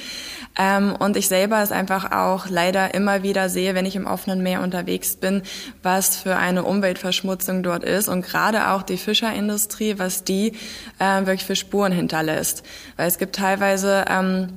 Ähm, 0.59 0.95
und 0.99 1.17
ich 1.17 1.29
selber 1.29 1.63
es 1.63 1.73
einfach 1.73 2.13
auch 2.13 2.49
leider 2.49 2.95
immer 2.95 3.23
wieder 3.23 3.49
sehe, 3.49 3.75
wenn 3.75 3.87
ich 3.87 3.97
im 3.97 4.07
offenen 4.07 4.43
Meer 4.43 4.61
unterwegs 4.61 5.17
bin, 5.17 5.43
was 5.83 6.17
für 6.17 6.37
eine 6.37 6.65
Umweltverschmutzung 6.65 7.63
dort 7.63 7.85
ist 7.85 8.09
und 8.09 8.23
gerade 8.23 8.71
auch 8.71 8.83
die 8.83 8.97
Fischerindustrie, 8.97 9.99
was 9.99 10.25
die 10.25 10.53
äh, 10.99 11.27
wirklich 11.27 11.45
für 11.45 11.57
Spuren 11.57 11.93
hinterlässt. 11.93 12.63
Weil 12.97 13.09
es 13.09 13.19
gibt 13.19 13.37
teilweise 13.37 14.05
ähm, 14.09 14.49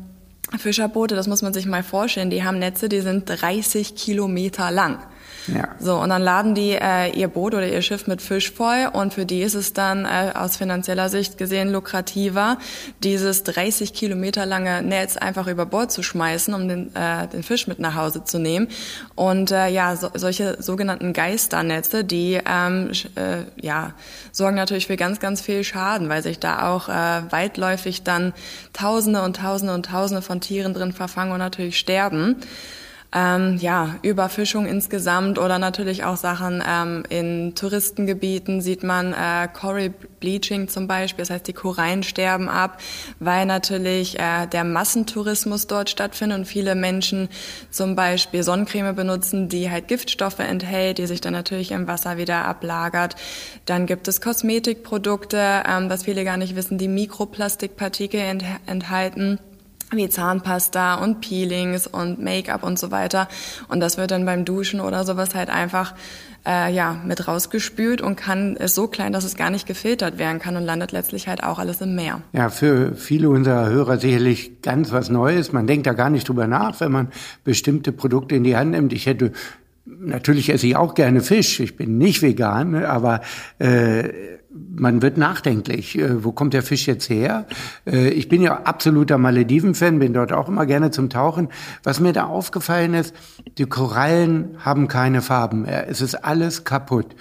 Fischerboote, 0.57 1.15
das 1.15 1.27
muss 1.27 1.41
man 1.41 1.53
sich 1.53 1.65
mal 1.65 1.83
vorstellen, 1.83 2.29
die 2.29 2.43
haben 2.43 2.59
Netze, 2.59 2.89
die 2.89 3.01
sind 3.01 3.25
30 3.25 3.95
Kilometer 3.95 4.71
lang. 4.71 4.99
Ja. 5.47 5.69
So, 5.79 5.97
und 5.97 6.09
dann 6.09 6.21
laden 6.21 6.55
die 6.55 6.71
äh, 6.71 7.11
ihr 7.11 7.27
Boot 7.27 7.53
oder 7.53 7.67
ihr 7.67 7.81
Schiff 7.81 8.07
mit 8.07 8.21
Fisch 8.21 8.51
voll 8.51 8.89
und 8.91 9.13
für 9.13 9.25
die 9.25 9.41
ist 9.41 9.53
es 9.53 9.73
dann 9.73 10.05
äh, 10.05 10.31
aus 10.33 10.57
finanzieller 10.57 11.09
Sicht 11.09 11.37
gesehen 11.37 11.71
lukrativer, 11.71 12.57
dieses 13.03 13.43
30 13.43 13.93
Kilometer 13.93 14.45
lange 14.45 14.81
Netz 14.81 15.17
einfach 15.17 15.47
über 15.47 15.65
Bord 15.65 15.91
zu 15.91 16.03
schmeißen, 16.03 16.53
um 16.53 16.67
den, 16.67 16.95
äh, 16.95 17.27
den 17.27 17.43
Fisch 17.43 17.67
mit 17.67 17.79
nach 17.79 17.95
Hause 17.95 18.23
zu 18.23 18.39
nehmen. 18.39 18.67
Und 19.15 19.51
äh, 19.51 19.67
ja, 19.67 19.95
so, 19.95 20.09
solche 20.13 20.61
sogenannten 20.61 21.13
Geisternetze, 21.13 22.03
die 22.03 22.39
ähm, 22.45 22.91
äh, 23.15 23.43
ja, 23.61 23.93
sorgen 24.31 24.55
natürlich 24.55 24.87
für 24.87 24.97
ganz, 24.97 25.19
ganz 25.19 25.41
viel 25.41 25.63
Schaden, 25.63 26.09
weil 26.09 26.23
sich 26.23 26.39
da 26.39 26.69
auch 26.69 26.89
äh, 26.89 27.31
weitläufig 27.31 28.03
dann 28.03 28.33
Tausende 28.73 29.23
und 29.23 29.37
Tausende 29.37 29.73
und 29.73 29.85
Tausende 29.85 30.21
von 30.21 30.41
Tieren 30.41 30.73
drin 30.73 30.93
verfangen 30.93 31.31
und 31.31 31.39
natürlich 31.39 31.77
sterben 31.77 32.37
ähm, 33.13 33.57
ja, 33.57 33.95
Überfischung 34.01 34.65
insgesamt 34.65 35.39
oder 35.39 35.57
natürlich 35.57 36.03
auch 36.03 36.17
Sachen 36.17 36.61
ähm, 36.67 37.03
in 37.09 37.55
Touristengebieten 37.55 38.61
sieht 38.61 38.83
man 38.83 39.13
äh, 39.13 39.47
Coral 39.53 39.93
Bleaching 40.19 40.67
zum 40.67 40.87
Beispiel, 40.87 41.23
das 41.23 41.29
heißt 41.29 41.47
die 41.47 41.53
Korallen 41.53 42.03
sterben 42.03 42.49
ab, 42.49 42.81
weil 43.19 43.45
natürlich 43.45 44.19
äh, 44.19 44.47
der 44.47 44.63
Massentourismus 44.63 45.67
dort 45.67 45.89
stattfindet 45.89 46.39
und 46.39 46.45
viele 46.45 46.75
Menschen 46.75 47.29
zum 47.69 47.95
Beispiel 47.95 48.43
Sonnencreme 48.43 48.95
benutzen, 48.95 49.47
die 49.47 49.69
halt 49.69 49.87
Giftstoffe 49.87 50.39
enthält, 50.39 50.97
die 50.97 51.05
sich 51.05 51.21
dann 51.21 51.33
natürlich 51.33 51.71
im 51.71 51.87
Wasser 51.87 52.17
wieder 52.17 52.45
ablagert. 52.45 53.15
Dann 53.65 53.85
gibt 53.85 54.07
es 54.07 54.19
Kosmetikprodukte, 54.19 55.63
ähm, 55.67 55.89
was 55.89 56.03
viele 56.03 56.25
gar 56.25 56.37
nicht 56.37 56.55
wissen, 56.55 56.77
die 56.77 56.87
Mikroplastikpartikel 56.87 58.19
ent 58.19 58.43
enthalten 58.65 59.39
wie 59.91 60.09
Zahnpasta 60.09 60.95
und 60.95 61.21
Peelings 61.21 61.87
und 61.87 62.21
Make-up 62.21 62.63
und 62.63 62.79
so 62.79 62.91
weiter. 62.91 63.27
Und 63.67 63.79
das 63.79 63.97
wird 63.97 64.11
dann 64.11 64.25
beim 64.25 64.45
Duschen 64.45 64.79
oder 64.79 65.03
sowas 65.03 65.35
halt 65.35 65.49
einfach 65.49 65.93
äh, 66.45 66.73
ja 66.73 67.01
mit 67.05 67.27
rausgespült 67.27 68.01
und 68.01 68.15
kann 68.15 68.55
ist 68.55 68.75
so 68.75 68.87
klein, 68.87 69.13
dass 69.13 69.23
es 69.23 69.35
gar 69.35 69.49
nicht 69.49 69.67
gefiltert 69.67 70.17
werden 70.17 70.39
kann 70.39 70.55
und 70.57 70.63
landet 70.63 70.91
letztlich 70.91 71.27
halt 71.27 71.43
auch 71.43 71.59
alles 71.59 71.81
im 71.81 71.95
Meer. 71.95 72.21
Ja, 72.33 72.49
für 72.49 72.95
viele 72.95 73.29
unserer 73.29 73.69
Hörer 73.69 73.97
sicherlich 73.97 74.61
ganz 74.61 74.91
was 74.91 75.09
Neues. 75.09 75.51
Man 75.51 75.67
denkt 75.67 75.87
da 75.87 75.93
gar 75.93 76.09
nicht 76.09 76.27
drüber 76.27 76.47
nach, 76.47 76.79
wenn 76.79 76.91
man 76.91 77.07
bestimmte 77.43 77.91
Produkte 77.91 78.35
in 78.35 78.43
die 78.43 78.55
Hand 78.55 78.71
nimmt. 78.71 78.93
Ich 78.93 79.05
hätte 79.05 79.31
Natürlich 79.87 80.49
esse 80.49 80.65
ich 80.65 80.75
auch 80.75 80.95
gerne 80.95 81.21
Fisch. 81.21 81.59
Ich 81.59 81.77
bin 81.77 81.99
nicht 81.99 82.23
vegan, 82.23 82.83
aber 82.83 83.21
äh, 83.59 84.09
man 84.55 85.01
wird 85.01 85.17
nachdenklich. 85.17 85.97
Äh, 85.97 86.23
wo 86.23 86.31
kommt 86.31 86.53
der 86.53 86.63
Fisch 86.63 86.87
jetzt 86.87 87.09
her? 87.09 87.45
Äh, 87.85 88.09
ich 88.09 88.29
bin 88.29 88.41
ja 88.41 88.61
absoluter 88.63 89.17
Malediven-Fan, 89.17 89.99
bin 89.99 90.13
dort 90.13 90.31
auch 90.31 90.47
immer 90.47 90.65
gerne 90.65 90.91
zum 90.91 91.09
Tauchen. 91.09 91.49
Was 91.83 91.99
mir 91.99 92.13
da 92.13 92.25
aufgefallen 92.25 92.93
ist, 92.93 93.13
die 93.57 93.65
Korallen 93.65 94.57
haben 94.59 94.87
keine 94.87 95.21
Farben 95.21 95.63
mehr. 95.63 95.87
Es 95.89 96.01
ist 96.01 96.15
alles 96.15 96.63
kaputt. 96.63 97.15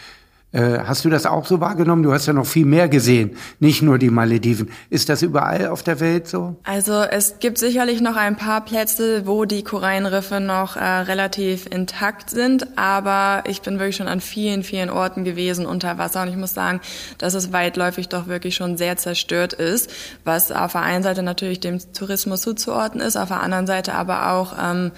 Äh, 0.55 0.79
hast 0.87 1.05
du 1.05 1.11
das 1.11 1.27
auch 1.27 1.47
so 1.47 1.61
wahrgenommen? 1.61 2.05
Du 2.05 2.13
hast 2.13 2.27
ja 2.27 2.33
noch 2.33 2.47
viel 2.47 2.65
mehr 2.65 2.89
gesehen, 2.89 3.37
nicht 3.59 3.83
nur 3.83 3.99
die 3.99 4.11
Malediven. 4.11 4.71
Ist 4.89 5.09
das 5.09 5.23
überall 5.23 5.67
auf 5.67 5.83
der 5.83 5.99
Welt 5.99 6.29
so? 6.29 6.55
Also 6.63 6.93
es 6.93 7.41
gibt 7.41 7.59
sicherlich 7.59 8.01
noch 8.01 8.15
ein 8.15 8.37
paar 8.37 8.65
Plätze, 8.65 9.27
wo 9.27 9.47
die 9.47 9.65
Korallenriffe 9.65 10.39
noch 10.39 10.77
äh, 10.77 10.85
relativ 10.85 11.67
intakt 11.67 12.31
sind, 12.31 12.79
aber 12.79 13.43
ich 13.49 13.63
bin 13.63 13.81
wirklich 13.81 13.97
schon 13.97 14.07
an 14.07 14.21
vielen, 14.21 14.63
vielen 14.63 14.91
Orten 14.91 15.25
gewesen 15.25 15.67
unter 15.67 15.99
Wasser 15.99 16.23
und 16.23 16.29
ich 16.29 16.37
muss 16.37 16.55
sagen, 16.55 16.81
dass 17.19 17.35
es 17.35 17.53
weitläufig 17.53 18.09
doch 18.09 18.29
wirklich 18.29 18.55
schon 18.55 18.77
sehr 18.77 18.97
zerstört 18.97 19.55
ist, 19.55 19.91
was 20.23 20.53
auf 20.53 20.71
der 20.71 20.83
einen 20.83 21.03
Seite 21.03 21.25
natürlich 21.25 21.59
dem 21.59 21.81
Tourismus 21.93 22.43
zuzuordnen 22.43 23.05
ist, 23.05 23.17
auf 23.17 23.29
der 23.29 23.43
anderen 23.43 23.67
Seite 23.67 23.95
aber 23.95 24.31
auch 24.31 24.55
ähm, 24.63 24.93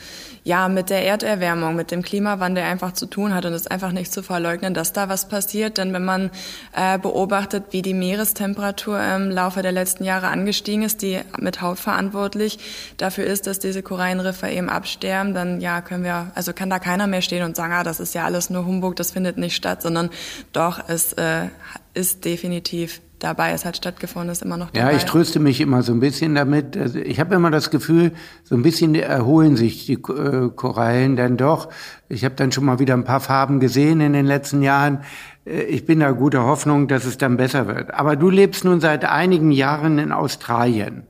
ja 0.47 0.69
mit 0.69 0.91
der 0.91 1.05
Erderwärmung, 1.05 1.75
mit 1.75 1.91
dem 1.91 2.03
Klimawandel 2.03 2.63
einfach 2.63 2.93
zu 2.93 3.07
tun 3.07 3.35
hat 3.35 3.45
und 3.47 3.53
es 3.53 3.67
einfach 3.67 3.91
nicht 3.91 4.13
zu 4.13 4.23
verleugnen, 4.23 4.75
dass 4.75 4.93
da 4.93 5.09
was 5.09 5.27
passiert. 5.27 5.77
Denn 5.77 5.93
wenn 5.93 6.05
man 6.05 6.31
äh, 6.73 7.01
beobachtet, 7.01 7.65
wie 7.71 7.83
die 7.83 7.95
Meerestemperatur 7.95 9.03
im 9.03 9.33
Laufe 9.33 9.63
der 9.63 9.73
letzten 9.73 10.05
Jahre 10.05 10.29
angestiegen 10.29 10.85
ist, 10.85 11.03
die 11.03 11.19
mit 11.41 11.61
hauptverantwortlich 11.61 12.61
dafür 12.97 13.27
ist, 13.27 13.49
dass 13.49 13.59
diese 13.59 13.83
Korallenriffe 13.83 14.49
eben 14.49 14.69
absterben, 14.69 15.35
dann 15.35 15.61
ja 15.61 15.81
können 15.81 16.05
wir, 16.05 16.31
also 16.37 16.53
kann 16.53 16.71
da 16.71 16.79
keiner 16.79 17.09
mehr 17.09 17.23
stehen 17.23 17.43
und 17.43 17.57
sagen, 17.57 17.73
ah, 17.73 17.83
das 17.83 17.99
ist 17.99 18.15
ja 18.15 18.25
alles 18.25 18.49
nur 18.49 18.67
Humbug, 18.67 18.95
das 18.95 19.11
findet 19.11 19.39
nicht 19.39 19.57
statt, 19.57 19.83
sondern 19.83 20.11
doch, 20.53 20.81
es 20.87 21.13
äh, 21.15 21.49
ist 21.93 22.25
definitiv 22.25 23.01
dabei. 23.19 23.53
Es 23.53 23.65
hat 23.65 23.77
stattgefunden, 23.77 24.31
ist 24.31 24.43
immer 24.43 24.57
noch 24.57 24.71
dabei. 24.71 24.93
Ja, 24.93 24.97
ich 24.97 25.05
tröste 25.05 25.41
mich 25.41 25.61
immer 25.61 25.83
so 25.83 25.93
ein 25.93 26.01
bisschen 26.01 26.35
damit. 26.35 26.77
Also 26.77 26.99
ich 26.99 27.21
habe 27.21 27.35
immer 27.35 27.51
das 27.51 27.71
Gefühl, 27.71 28.13
so 28.45 28.55
ein 28.55 28.63
bisschen 28.63 28.95
erholen 28.95 29.57
sich 29.57 29.87
die 29.87 29.95
äh, 29.95 30.51
Korallen 30.55 31.17
dann 31.17 31.37
doch. 31.37 31.69
Ich 32.09 32.25
habe 32.25 32.35
dann 32.35 32.53
schon 32.53 32.65
mal 32.65 32.79
wieder 32.79 32.95
ein 32.95 33.05
paar 33.05 33.21
Farben 33.21 33.61
gesehen 33.61 34.01
in 34.01 34.13
den 34.13 34.27
letzten 34.27 34.63
Jahren. 34.63 35.01
Äh, 35.45 35.63
ich 35.63 35.87
bin 35.87 36.01
da 36.01 36.11
guter 36.13 36.45
Hoffnung, 36.45 36.89
dass 36.89 37.05
es 37.05 37.19
dann 37.19 37.37
besser 37.37 37.67
wird. 37.67 37.95
Aber 37.95 38.17
du 38.17 38.31
lebst 38.31 38.65
nun 38.65 38.81
seit 38.81 39.05
einigen 39.05 39.53
Jahren 39.53 39.99
in 39.99 40.13
Australien. 40.13 41.05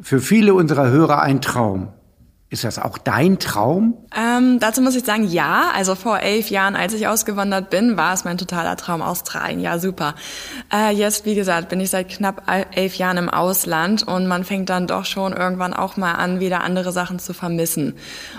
Für 0.00 0.20
viele 0.20 0.54
unserer 0.54 0.90
Hörer 0.90 1.22
ein 1.22 1.40
Traum. 1.40 1.88
Ist 2.54 2.62
das 2.62 2.78
auch 2.78 2.98
dein 2.98 3.40
Traum? 3.40 3.94
Ähm, 4.16 4.60
dazu 4.60 4.80
muss 4.80 4.94
ich 4.94 5.04
sagen, 5.04 5.26
ja. 5.26 5.72
Also 5.74 5.96
vor 5.96 6.20
elf 6.20 6.50
Jahren, 6.50 6.76
als 6.76 6.94
ich 6.94 7.08
ausgewandert 7.08 7.68
bin, 7.68 7.96
war 7.96 8.14
es 8.14 8.24
mein 8.24 8.38
totaler 8.38 8.76
Traum 8.76 9.02
Australien. 9.02 9.58
Ja, 9.58 9.80
super. 9.80 10.14
Äh, 10.72 10.94
jetzt, 10.94 11.26
wie 11.26 11.34
gesagt, 11.34 11.68
bin 11.68 11.80
ich 11.80 11.90
seit 11.90 12.10
knapp 12.10 12.44
elf 12.76 12.94
Jahren 12.94 13.16
im 13.16 13.28
Ausland 13.28 14.04
und 14.04 14.28
man 14.28 14.44
fängt 14.44 14.70
dann 14.70 14.86
doch 14.86 15.04
schon 15.04 15.32
irgendwann 15.32 15.74
auch 15.74 15.96
mal 15.96 16.12
an, 16.12 16.38
wieder 16.38 16.62
andere 16.62 16.92
Sachen 16.92 17.18
zu 17.18 17.34
vermissen. 17.34 17.94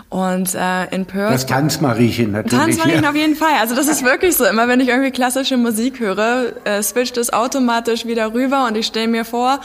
Und 0.08 0.56
äh, 0.56 0.86
in 0.96 1.06
Perth... 1.06 1.34
Das 1.34 1.46
Tanzmariechen 1.46 2.32
natürlich. 2.32 2.58
Tanzmariechen 2.58 3.04
ja. 3.04 3.10
auf 3.10 3.18
jeden 3.18 3.36
Fall. 3.36 3.56
Also 3.60 3.76
das 3.76 3.90
ist 3.90 4.06
wirklich 4.06 4.38
so. 4.38 4.46
Immer 4.46 4.70
wenn 4.70 4.80
ich 4.80 4.88
irgendwie 4.88 5.12
klassische 5.12 5.58
Musik 5.58 6.00
höre, 6.00 6.54
äh, 6.64 6.82
switcht 6.82 7.18
es 7.18 7.34
automatisch 7.34 8.06
wieder 8.06 8.34
rüber 8.34 8.66
und 8.66 8.78
ich 8.78 8.86
stelle 8.86 9.10
mir 9.10 9.26
vor, 9.26 9.60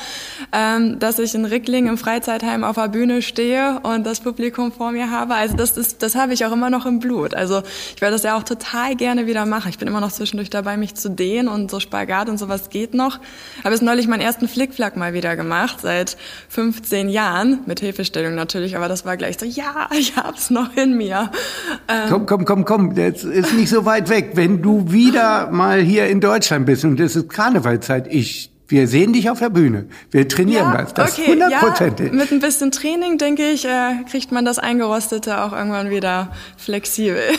ähm, 0.51 0.99
dass 0.99 1.21
ich 1.21 1.37
in 1.37 1.45
Rickling 1.45 1.87
im 1.87 1.97
Freizeitheim 1.97 2.65
auf 2.65 2.75
der 2.75 2.89
Bühne 2.89 3.23
stehe 3.23 3.79
und 3.85 4.05
das 4.05 4.19
Publikum 4.19 4.40
vor 4.77 4.93
mir 4.93 5.11
habe. 5.11 5.35
Also 5.35 5.57
das 5.57 5.77
ist, 5.77 6.03
das 6.03 6.15
habe 6.15 6.33
ich 6.33 6.45
auch 6.45 6.53
immer 6.53 6.71
noch 6.71 6.87
im 6.87 6.99
Blut. 6.99 7.35
Also 7.35 7.63
ich 7.95 8.01
werde 8.01 8.15
das 8.15 8.23
ja 8.23 8.37
auch 8.37 8.43
total 8.43 8.97
gerne 8.97 9.27
wieder 9.27 9.47
machen. 9.47 9.69
Ich 9.69 9.79
bin 9.79 9.89
immer 9.89 10.01
noch 10.01 10.13
zwischendurch 10.13 10.51
dabei, 10.51 10.77
mich 10.77 10.95
zu 10.95 11.11
dehnen 11.11 11.49
und 11.49 11.71
so 11.71 11.81
Spagat 11.81 12.29
und 12.29 12.39
sowas 12.39 12.71
geht 12.71 12.95
noch. 12.95 13.19
Habe 13.63 13.75
jetzt 13.75 13.83
neulich 13.83 14.09
meinen 14.09 14.21
ersten 14.21 14.49
Flickflack 14.49 14.97
mal 14.97 15.13
wieder 15.13 15.37
gemacht, 15.37 15.79
seit 15.83 16.17
15 16.49 17.09
Jahren, 17.09 17.61
mit 17.67 17.81
Hilfestellung 17.81 18.35
natürlich, 18.35 18.77
aber 18.77 18.89
das 18.89 19.05
war 19.05 19.17
gleich 19.17 19.39
so, 19.39 19.47
ja, 19.47 19.89
ich 19.99 20.17
hab's 20.17 20.51
noch 20.51 20.77
in 20.77 20.97
mir. 20.97 21.31
Ähm, 21.89 22.09
komm, 22.09 22.27
komm, 22.27 22.45
komm, 22.45 22.65
komm, 22.65 22.95
das 22.95 23.25
ist 23.25 23.53
nicht 23.55 23.69
so 23.69 23.85
weit 23.85 24.09
weg. 24.09 24.33
Wenn 24.35 24.63
du 24.63 24.91
wieder 24.91 25.51
mal 25.51 25.81
hier 25.81 26.09
in 26.09 26.21
Deutschland 26.21 26.67
bist 26.67 26.85
und 26.85 26.99
es 27.01 27.17
ist 27.17 27.29
Karnevalzeit, 27.29 28.07
ich 28.09 28.50
wir 28.71 28.87
sehen 28.87 29.13
dich 29.13 29.29
auf 29.31 29.41
der 29.41 29.51
Bühne. 29.51 29.87
Wir 30.11 30.29
trainieren 30.29 30.73
ja, 30.73 30.83
das. 30.83 30.95
Das 30.95 31.19
okay, 31.19 31.33
hundertprozentig. 31.33 32.09
Ja, 32.09 32.13
mit 32.13 32.31
ein 32.31 32.41
bisschen 32.41 32.71
Training, 32.71 33.19
denke 33.19 33.51
ich, 33.51 33.65
äh, 33.65 34.05
kriegt 34.11 34.33
man 34.33 34.45
das 34.45 34.59
Eingerostete 34.59 35.43
auch 35.43 35.53
irgendwann 35.53 35.91
wieder 35.91 36.33
flexibel. 36.57 37.23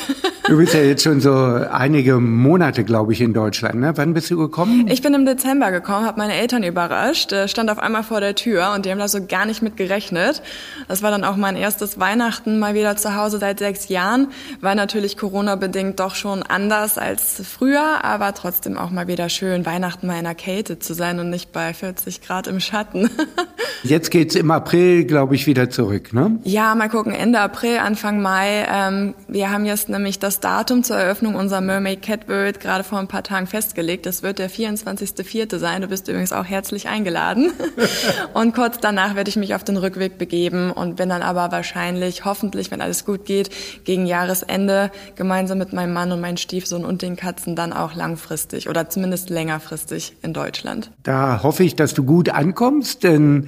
Du 0.48 0.58
bist 0.58 0.74
ja 0.74 0.82
jetzt 0.82 1.04
schon 1.04 1.22
so 1.22 1.32
einige 1.32 2.20
Monate, 2.20 2.84
glaube 2.84 3.14
ich, 3.14 3.22
in 3.22 3.34
Deutschland. 3.34 3.76
Ne? 3.76 3.94
Wann 3.96 4.14
bist 4.14 4.30
du 4.32 4.38
gekommen? 4.38 4.88
Ich 4.90 5.02
bin 5.02 5.14
im 5.14 5.24
Dezember 5.24 5.72
gekommen, 5.72 6.06
habe 6.06 6.20
meine 6.20 6.34
Eltern 6.34 6.64
überrascht, 6.64 7.32
äh, 7.32 7.48
stand 7.48 7.70
auf 7.70 7.80
einmal 7.80 8.04
vor 8.04 8.20
der 8.20 8.36
Tür 8.36 8.74
und 8.76 8.86
die 8.86 8.92
haben 8.92 9.00
da 9.00 9.08
so 9.08 9.26
gar 9.26 9.46
nicht 9.46 9.62
mit 9.62 9.78
gerechnet. 9.78 10.42
Das 10.90 11.04
war 11.04 11.12
dann 11.12 11.24
auch 11.24 11.38
mein 11.38 11.56
erstes 11.56 12.02
Weihnachten 12.02 12.60
mal 12.60 12.74
wieder 12.74 12.98
zu 12.98 13.16
Hause 13.16 13.38
seit 13.38 13.60
sechs 13.60 13.88
Jahren. 13.88 14.28
War 14.60 14.76
natürlich 14.76 15.16
Corona-bedingt 15.16 16.02
doch 16.02 16.16
schon 16.16 16.44
anders 16.44 16.98
als 16.98 17.42
früher, 17.50 18.04
aber 18.04 18.34
trotzdem 18.34 18.78
auch 18.78 18.90
mal 18.90 19.08
wieder 19.08 19.30
schön, 19.30 19.66
Weihnachten 19.66 20.06
mal 20.08 20.18
in 20.18 20.26
der 20.26 20.36
Kälte 20.36 20.80
zu 20.80 20.94
sein 20.94 21.21
und 21.22 21.30
nicht 21.30 21.52
bei 21.52 21.74
40 21.74 22.22
Grad 22.22 22.48
im 22.48 22.60
Schatten. 22.60 23.10
Jetzt 23.84 24.12
geht's 24.12 24.36
im 24.36 24.52
April, 24.52 25.06
glaube 25.06 25.34
ich, 25.34 25.48
wieder 25.48 25.70
zurück, 25.72 26.14
ne? 26.14 26.40
Ja, 26.44 26.76
mal 26.76 26.88
gucken, 26.88 27.14
Ende 27.14 27.40
April, 27.40 27.80
Anfang 27.80 28.22
Mai. 28.22 28.68
Ähm, 28.72 29.16
wir 29.28 29.50
haben 29.50 29.66
jetzt 29.66 29.90
nämlich 29.90 30.20
das 30.20 30.40
Datum 30.40 30.84
zur 30.84 30.98
Eröffnung 30.98 31.34
unserer 31.34 31.62
Mermaid 31.62 32.04
Cat 32.04 32.30
World 32.30 32.60
gerade 32.60 32.84
vor 32.84 33.00
ein 33.00 33.08
paar 33.08 33.24
Tagen 33.24 33.48
festgelegt. 33.48 34.06
Das 34.06 34.22
wird 34.22 34.38
der 34.38 34.52
24.04. 34.52 35.58
sein. 35.58 35.82
Du 35.82 35.88
bist 35.88 36.08
übrigens 36.08 36.32
auch 36.32 36.46
herzlich 36.46 36.90
eingeladen. 36.90 37.52
und 38.36 38.54
kurz 38.54 38.78
danach 38.80 39.16
werde 39.16 39.30
ich 39.30 39.36
mich 39.36 39.56
auf 39.56 39.64
den 39.64 39.78
Rückweg 39.78 40.20
begeben 40.20 40.72
und 40.72 40.98
bin 40.98 41.10
dann 41.10 41.24
aber 41.24 41.52
wahrscheinlich, 41.52 42.24
hoffentlich, 42.24 42.70
wenn 42.70 42.82
alles 42.82 43.04
gut 43.04 43.26
geht, 43.26 43.50
gegen 43.84 44.06
Jahresende 44.06 44.92
gemeinsam 45.16 45.58
mit 45.58 45.74
meinem 45.74 45.94
Mann 45.94 46.12
und 46.12 46.22
meinem 46.22 46.38
Stiefsohn 46.38 46.86
und 46.86 47.02
den 47.02 47.16
Katzen 47.16 47.56
dann 47.56 47.74
auch 47.74 47.96
langfristig 47.96 48.70
oder 48.70 48.90
zumindest 48.90 49.32
längerfristig 49.32 50.14
in 50.22 50.34
Deutschland. 50.34 50.92
Da 51.04 51.11
hoffe 51.44 51.64
ich, 51.64 51.76
dass 51.76 51.94
du 51.94 52.04
gut 52.04 52.30
ankommst, 52.30 53.04
denn 53.04 53.48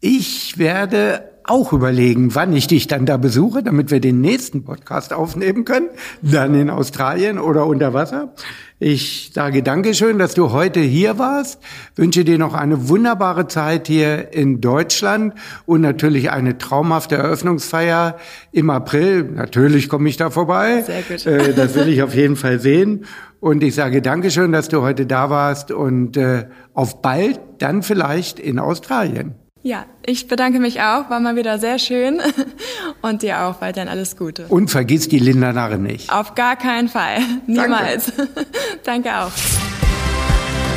ich 0.00 0.58
werde 0.58 1.37
auch 1.48 1.72
überlegen, 1.72 2.34
wann 2.34 2.52
ich 2.52 2.66
dich 2.66 2.86
dann 2.86 3.06
da 3.06 3.16
besuche, 3.16 3.62
damit 3.62 3.90
wir 3.90 4.00
den 4.00 4.20
nächsten 4.20 4.64
Podcast 4.64 5.12
aufnehmen 5.12 5.64
können, 5.64 5.88
dann 6.22 6.54
in 6.54 6.70
Australien 6.70 7.38
oder 7.38 7.66
unter 7.66 7.94
Wasser. 7.94 8.34
Ich 8.80 9.32
sage 9.34 9.64
Dankeschön, 9.64 10.18
dass 10.18 10.34
du 10.34 10.52
heute 10.52 10.78
hier 10.78 11.18
warst, 11.18 11.60
wünsche 11.96 12.24
dir 12.24 12.38
noch 12.38 12.54
eine 12.54 12.88
wunderbare 12.88 13.48
Zeit 13.48 13.88
hier 13.88 14.32
in 14.32 14.60
Deutschland 14.60 15.34
und 15.66 15.80
natürlich 15.80 16.30
eine 16.30 16.58
traumhafte 16.58 17.16
Eröffnungsfeier 17.16 18.18
im 18.52 18.70
April. 18.70 19.24
Natürlich 19.24 19.88
komme 19.88 20.08
ich 20.08 20.16
da 20.16 20.30
vorbei. 20.30 20.82
Sehr 20.82 21.02
gut. 21.02 21.26
Äh, 21.26 21.54
das 21.54 21.74
will 21.74 21.88
ich 21.88 22.02
auf 22.02 22.14
jeden 22.14 22.36
Fall 22.36 22.60
sehen. 22.60 23.06
Und 23.40 23.64
ich 23.64 23.74
sage 23.74 24.02
Dankeschön, 24.02 24.52
dass 24.52 24.68
du 24.68 24.82
heute 24.82 25.06
da 25.06 25.28
warst 25.28 25.72
und 25.72 26.16
äh, 26.16 26.46
auf 26.74 27.02
bald 27.02 27.40
dann 27.58 27.82
vielleicht 27.82 28.38
in 28.38 28.60
Australien. 28.60 29.34
Ja, 29.68 29.84
ich 30.06 30.28
bedanke 30.28 30.60
mich 30.60 30.80
auch, 30.80 31.10
war 31.10 31.20
mal 31.20 31.36
wieder 31.36 31.58
sehr 31.58 31.78
schön 31.78 32.22
und 33.02 33.20
dir 33.20 33.42
auch 33.42 33.60
weiterhin 33.60 33.90
alles 33.90 34.16
Gute. 34.16 34.46
Und 34.48 34.70
vergiss 34.70 35.08
die 35.08 35.18
Linda 35.18 35.52
Narre 35.52 35.76
nicht. 35.76 36.10
Auf 36.10 36.34
gar 36.34 36.56
keinen 36.56 36.88
Fall, 36.88 37.18
niemals. 37.46 38.10
Danke, 38.16 38.46
Danke 38.84 39.14
auch. 39.18 39.30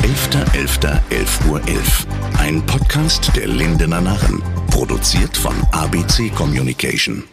11.11. 0.02 1.00
11 1.08 1.40
Uhr 1.48 1.62
11. 1.66 2.06
Ein 2.38 2.66
Podcast 2.66 3.34
der 3.34 3.46
Lindener 3.46 4.02
Narren, 4.02 4.42
produziert 4.70 5.38
von 5.38 5.54
ABC 5.72 6.28
Communication. 6.28 7.24